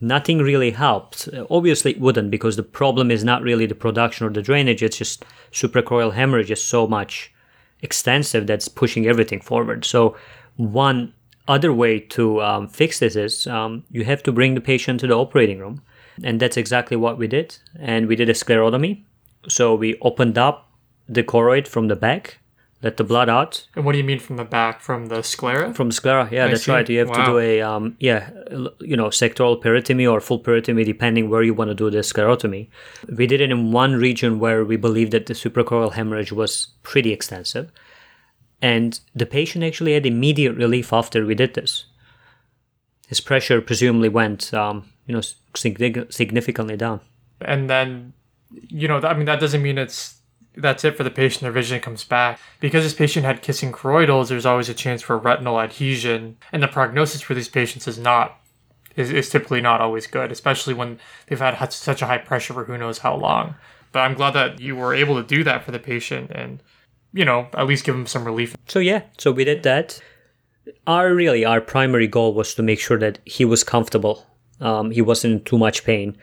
Nothing 0.00 0.38
really 0.38 0.72
helped. 0.72 1.28
Uh, 1.32 1.46
Obviously, 1.48 1.92
it 1.92 2.00
wouldn't 2.00 2.30
because 2.30 2.56
the 2.56 2.62
problem 2.62 3.10
is 3.10 3.24
not 3.24 3.42
really 3.42 3.66
the 3.66 3.74
production 3.74 4.26
or 4.26 4.30
the 4.30 4.42
drainage. 4.42 4.82
It's 4.82 4.98
just 4.98 5.24
suprachoroidal 5.52 6.12
hemorrhage 6.12 6.50
is 6.50 6.62
so 6.62 6.86
much 6.86 7.32
extensive 7.82 8.46
that's 8.46 8.68
pushing 8.68 9.06
everything 9.06 9.40
forward. 9.40 9.84
So 9.84 10.16
one 10.56 11.12
other 11.46 11.72
way 11.72 12.00
to 12.00 12.40
um, 12.42 12.68
fix 12.68 12.98
this 13.00 13.16
is 13.16 13.46
um, 13.46 13.84
you 13.90 14.04
have 14.04 14.22
to 14.22 14.32
bring 14.32 14.54
the 14.54 14.60
patient 14.60 15.00
to 15.00 15.06
the 15.06 15.14
operating 15.14 15.58
room, 15.58 15.82
and 16.22 16.40
that's 16.40 16.56
exactly 16.56 16.96
what 16.96 17.18
we 17.18 17.26
did. 17.26 17.58
And 17.78 18.06
we 18.06 18.16
did 18.16 18.28
a 18.28 18.34
sclerotomy. 18.34 19.02
So 19.48 19.74
we 19.74 19.98
opened 20.00 20.38
up 20.38 20.70
the 21.08 21.22
choroid 21.22 21.68
from 21.68 21.88
the 21.88 21.96
back, 21.96 22.38
let 22.84 22.96
the 22.98 23.04
blood 23.12 23.28
out 23.28 23.66
And 23.74 23.84
what 23.84 23.92
do 23.92 23.98
you 23.98 24.04
mean 24.04 24.20
from 24.20 24.36
the 24.36 24.44
back, 24.44 24.80
from 24.88 25.06
the 25.06 25.22
sclera? 25.22 25.72
from 25.74 25.88
the 25.88 25.94
sclera. 26.00 26.28
Yeah, 26.30 26.46
that's 26.48 26.64
see. 26.64 26.72
right. 26.72 26.88
You 26.88 26.98
have 27.00 27.12
to 27.12 27.24
do 27.24 27.38
a 27.38 27.62
um, 27.70 27.96
yeah, 28.08 28.30
you 28.90 28.96
know, 29.00 29.08
sectoral 29.22 29.56
peritomy 29.64 30.06
or 30.12 30.20
full 30.20 30.40
peritomy, 30.48 30.84
depending 30.84 31.30
where 31.30 31.42
you 31.42 31.54
want 31.54 31.70
to 31.70 31.74
do 31.74 31.90
the 31.90 32.02
sclerotomy. 32.10 32.68
We 33.18 33.26
did 33.26 33.40
it 33.40 33.50
in 33.50 33.72
one 33.72 33.94
region 34.06 34.38
where 34.38 34.60
we 34.70 34.76
believed 34.76 35.12
that 35.12 35.26
the 35.26 35.34
suprachoroidal 35.34 35.94
hemorrhage 35.94 36.32
was 36.32 36.52
pretty 36.82 37.10
extensive, 37.12 37.66
and 38.60 39.00
the 39.20 39.26
patient 39.26 39.64
actually 39.64 39.94
had 39.94 40.06
immediate 40.06 40.54
relief 40.64 40.92
after 40.92 41.24
we 41.26 41.34
did 41.34 41.54
this. 41.54 41.86
His 43.08 43.20
pressure 43.20 43.60
presumably 43.60 44.08
went, 44.10 44.52
um, 44.54 44.76
you 45.06 45.14
know, 45.14 45.22
significantly 45.54 46.76
down. 46.76 47.00
and 47.40 47.68
then 47.68 48.12
you 48.82 48.86
know 48.90 48.98
i 49.10 49.14
mean 49.14 49.26
that 49.26 49.40
doesn't 49.40 49.62
mean 49.62 49.78
it's 49.84 49.98
that's 50.56 50.84
it 50.84 50.96
for 50.96 51.04
the 51.04 51.10
patient 51.10 51.42
their 51.42 51.52
vision 51.52 51.80
comes 51.80 52.04
back 52.04 52.38
because 52.60 52.84
this 52.84 52.94
patient 52.94 53.26
had 53.26 53.42
kissing 53.42 53.72
choroidals 53.72 54.28
there's 54.28 54.46
always 54.46 54.68
a 54.68 54.74
chance 54.74 55.02
for 55.02 55.18
retinal 55.18 55.60
adhesion 55.60 56.36
and 56.52 56.62
the 56.62 56.68
prognosis 56.68 57.20
for 57.20 57.34
these 57.34 57.48
patients 57.48 57.88
is 57.88 57.98
not 57.98 58.40
is, 58.96 59.10
is 59.10 59.28
typically 59.28 59.60
not 59.60 59.80
always 59.80 60.06
good 60.06 60.30
especially 60.30 60.74
when 60.74 60.98
they've 61.26 61.40
had 61.40 61.72
such 61.72 62.02
a 62.02 62.06
high 62.06 62.18
pressure 62.18 62.54
for 62.54 62.64
who 62.64 62.78
knows 62.78 62.98
how 62.98 63.16
long 63.16 63.54
but 63.92 64.00
i'm 64.00 64.14
glad 64.14 64.32
that 64.32 64.60
you 64.60 64.76
were 64.76 64.94
able 64.94 65.20
to 65.20 65.26
do 65.26 65.42
that 65.42 65.64
for 65.64 65.72
the 65.72 65.78
patient 65.78 66.30
and 66.30 66.62
you 67.12 67.24
know 67.24 67.48
at 67.54 67.66
least 67.66 67.84
give 67.84 67.94
them 67.94 68.06
some 68.06 68.24
relief 68.24 68.54
So 68.66 68.78
yeah, 68.78 69.02
so 69.18 69.32
we 69.32 69.44
did 69.44 69.62
that. 69.62 70.00
Our 70.86 71.14
really 71.14 71.44
our 71.44 71.60
primary 71.60 72.08
goal 72.08 72.34
was 72.34 72.54
to 72.54 72.62
make 72.62 72.80
sure 72.80 72.98
that 72.98 73.18
he 73.24 73.44
was 73.44 73.62
comfortable. 73.64 74.26
Um, 74.60 74.90
he 74.90 75.02
wasn't 75.02 75.32
in 75.34 75.44
too 75.44 75.58
much 75.58 75.84
pain. 75.84 76.16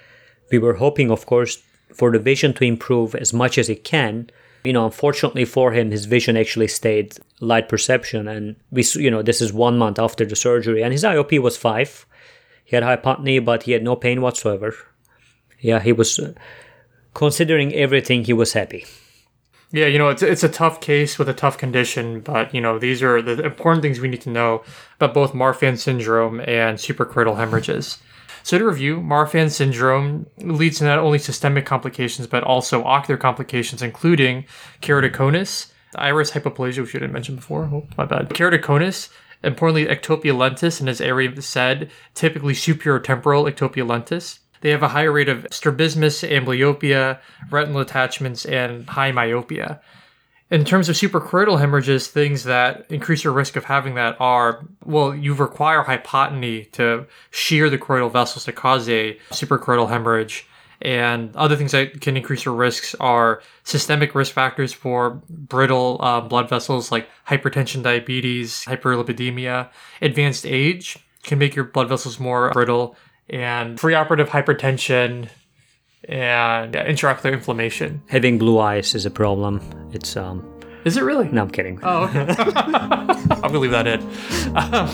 We 0.52 0.58
were 0.60 0.74
hoping, 0.74 1.12
of 1.12 1.26
course, 1.26 1.62
for 1.94 2.12
the 2.12 2.20
vision 2.20 2.54
to 2.56 2.64
improve 2.64 3.16
as 3.16 3.34
much 3.34 3.58
as 3.58 3.70
it 3.70 3.84
can. 3.84 4.30
You 4.64 4.74
know, 4.74 4.86
unfortunately 4.86 5.46
for 5.46 5.72
him, 5.72 5.92
his 5.92 6.06
vision 6.06 6.38
actually 6.38 6.68
stayed 6.68 7.18
light 7.40 7.68
perception, 7.68 8.28
and 8.28 8.56
we, 8.70 8.84
you 8.96 9.10
know, 9.10 9.24
this 9.24 9.42
is 9.42 9.52
one 9.52 9.78
month 9.78 9.98
after 9.98 10.24
the 10.26 10.36
surgery, 10.36 10.84
and 10.84 10.92
his 10.92 11.04
IOP 11.04 11.40
was 11.40 11.58
five. 11.58 12.06
He 12.64 12.76
had 12.76 12.84
hypotony, 12.84 13.44
but 13.44 13.64
he 13.64 13.72
had 13.72 13.84
no 13.84 13.96
pain 13.96 14.22
whatsoever. 14.22 14.76
Yeah, 15.60 15.80
he 15.80 15.92
was. 15.92 16.20
Uh, 16.20 16.34
considering 17.14 17.74
everything, 17.74 18.24
he 18.24 18.34
was 18.34 18.54
happy. 18.54 18.86
Yeah, 19.72 19.86
you 19.86 19.98
know, 19.98 20.10
it's 20.10 20.22
it's 20.22 20.44
a 20.44 20.50
tough 20.50 20.82
case 20.82 21.18
with 21.18 21.30
a 21.30 21.34
tough 21.34 21.58
condition, 21.58 22.20
but 22.20 22.54
you 22.54 22.60
know, 22.60 22.78
these 22.78 23.02
are 23.02 23.22
the 23.22 23.44
important 23.44 23.82
things 23.82 24.00
we 24.02 24.10
need 24.10 24.22
to 24.22 24.30
know 24.30 24.64
about 24.98 25.14
both 25.14 25.32
Marfan 25.32 25.78
syndrome 25.78 26.42
and 26.42 26.78
suprachoroidal 26.78 27.38
hemorrhages. 27.38 27.98
So 28.44 28.58
to 28.58 28.66
review, 28.66 28.98
Marfan 28.98 29.50
syndrome 29.50 30.26
leads 30.38 30.80
to 30.80 30.86
not 30.86 31.00
only 31.00 31.20
systemic 31.20 31.66
complications 31.66 32.28
but 32.28 32.44
also 32.44 32.84
ocular 32.84 33.18
complications, 33.18 33.82
including 33.82 34.46
keratoconus, 34.82 35.72
iris 35.96 36.32
hypoplasia, 36.32 36.82
which 36.82 36.94
you 36.94 37.00
didn't 37.00 37.14
mention 37.14 37.36
before. 37.36 37.70
Oh, 37.72 37.88
my 37.98 38.06
bad. 38.06 38.30
Keratoconus, 38.30 39.10
importantly, 39.44 39.86
ectopia 39.86 40.36
lentis, 40.36 40.80
and 40.80 40.90
as 40.90 41.02
Ari 41.02 41.42
said, 41.42 41.92
typically 42.14 42.54
superior 42.54 43.00
temporal 43.00 43.46
ectopia 43.46 43.86
lentis. 43.86 44.40
They 44.62 44.70
have 44.70 44.84
a 44.84 44.90
higher 44.90 45.12
rate 45.12 45.30
of 45.30 45.48
strabismus, 45.52 46.22
amblyopia, 46.22 47.20
retinal 47.50 47.82
attachments, 47.82 48.46
and 48.46 48.88
high 48.90 49.12
myopia. 49.12 49.82
In 50.52 50.66
terms 50.66 50.90
of 50.90 50.98
suprachoroidal 50.98 51.60
hemorrhages, 51.60 52.10
things 52.10 52.44
that 52.44 52.86
increase 52.90 53.24
your 53.24 53.32
risk 53.32 53.56
of 53.56 53.64
having 53.64 53.96
that 53.96 54.18
are 54.20 54.66
well, 54.84 55.16
you 55.16 55.34
require 55.34 55.82
hypotony 55.86 56.70
to 56.74 57.08
shear 57.30 57.70
the 57.70 57.78
choroidal 57.78 58.12
vessels 58.12 58.44
to 58.46 58.52
cause 58.52 58.90
a 58.90 59.18
suprachoroidal 59.32 59.88
hemorrhage. 59.88 60.46
And 60.82 61.34
other 61.38 61.56
things 61.56 61.72
that 61.72 62.02
can 62.02 62.18
increase 62.18 62.44
your 62.44 62.56
risks 62.56 62.96
are 63.00 63.42
systemic 63.64 64.14
risk 64.14 64.34
factors 64.34 64.74
for 64.74 65.22
brittle 65.30 66.00
uh, 66.02 66.20
blood 66.20 66.50
vessels 66.50 66.92
like 66.92 67.08
hypertension, 67.30 67.82
diabetes, 67.82 68.66
hyperlipidemia. 68.66 69.70
Advanced 70.02 70.46
age 70.46 70.98
can 71.24 71.40
make 71.40 71.56
your 71.56 71.66
blood 71.66 71.88
vessels 71.88 72.20
more 72.20 72.52
brittle, 72.52 72.98
and 73.30 73.78
preoperative 73.80 74.28
hypertension 74.28 75.30
and 76.06 76.74
yeah, 76.74 76.88
intraocular 76.88 77.34
inflammation. 77.34 78.02
Having 78.08 78.38
blue 78.40 78.60
eyes 78.60 78.96
is 78.96 79.06
a 79.06 79.12
problem. 79.12 79.62
It's 79.92 80.16
um. 80.18 80.44
Is 80.84 80.98
it 80.98 81.04
really? 81.04 81.28
No, 81.30 81.44
I'm 81.44 81.52
kidding. 81.52 81.80
Oh, 81.84 82.06
okay. 82.06 82.26
I'm 82.38 83.42
gonna 83.42 83.60
leave 83.60 83.72
that 83.72 83.86
in. 83.86 84.02
Um, 84.56 84.90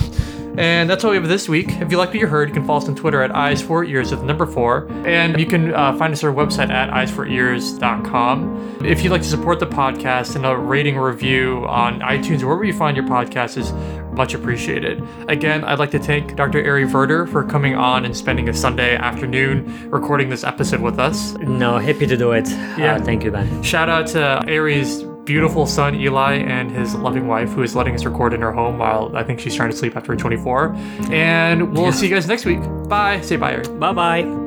and 0.57 0.89
that's 0.89 1.03
all 1.03 1.11
we 1.11 1.17
have 1.17 1.27
this 1.27 1.47
week. 1.47 1.69
If 1.69 1.91
you 1.91 1.97
like 1.97 2.09
what 2.09 2.17
you 2.17 2.25
heard, 2.27 2.49
you 2.49 2.53
can 2.53 2.65
follow 2.65 2.79
us 2.79 2.89
on 2.89 2.95
Twitter 2.95 3.21
at 3.21 3.33
eyes 3.33 3.61
for 3.61 3.85
ears 3.85 4.09
with 4.11 4.21
the 4.21 4.25
number 4.25 4.45
four, 4.47 4.87
and 5.05 5.39
you 5.39 5.45
can 5.45 5.73
uh, 5.73 5.95
find 5.97 6.11
us 6.11 6.23
on 6.23 6.35
our 6.35 6.45
website 6.45 6.69
at 6.69 6.89
eyesforears.com. 6.89 8.81
If 8.83 9.03
you'd 9.03 9.11
like 9.11 9.21
to 9.21 9.27
support 9.27 9.59
the 9.59 9.67
podcast 9.67 10.35
and 10.35 10.45
a 10.45 10.57
rating 10.57 10.97
review 10.97 11.63
on 11.67 11.99
iTunes 12.01 12.41
or 12.41 12.47
wherever 12.47 12.65
you 12.65 12.73
find 12.73 12.97
your 12.97 13.05
podcast 13.05 13.57
is 13.57 13.71
much 14.17 14.33
appreciated. 14.33 15.01
Again, 15.29 15.63
I'd 15.63 15.79
like 15.79 15.91
to 15.91 15.99
thank 15.99 16.35
Dr. 16.35 16.67
Ari 16.67 16.83
Verter 16.85 17.27
for 17.27 17.43
coming 17.43 17.75
on 17.75 18.03
and 18.03 18.15
spending 18.15 18.49
a 18.49 18.53
Sunday 18.53 18.95
afternoon 18.95 19.89
recording 19.89 20.29
this 20.29 20.43
episode 20.43 20.81
with 20.81 20.99
us. 20.99 21.33
No, 21.37 21.77
happy 21.77 22.05
to 22.07 22.17
do 22.17 22.31
it. 22.31 22.49
Yeah. 22.77 22.95
Uh, 22.95 23.03
thank 23.03 23.23
you, 23.23 23.31
Ben. 23.31 23.63
Shout 23.63 23.87
out 23.89 24.07
to 24.07 24.21
Ari's 24.51 25.03
beautiful 25.23 25.65
son 25.65 25.93
Eli 25.93 26.35
and 26.35 26.71
his 26.71 26.95
loving 26.95 27.27
wife 27.27 27.49
who 27.49 27.61
is 27.61 27.75
letting 27.75 27.93
us 27.93 28.05
record 28.05 28.33
in 28.33 28.41
her 28.41 28.51
home 28.51 28.77
while 28.79 29.11
I 29.15 29.23
think 29.23 29.39
she's 29.41 29.53
trying 29.55 29.69
to 29.69 29.75
sleep 29.77 29.95
after 29.95 30.15
24. 30.15 30.73
And 31.11 31.73
we'll 31.77 31.91
see 31.91 32.07
you 32.07 32.15
guys 32.15 32.27
next 32.27 32.45
week. 32.45 32.61
Bye. 32.87 33.21
Say 33.21 33.35
bye, 33.35 33.55
Ari. 33.55 33.67
Bye 33.77 33.93
bye. 33.93 34.46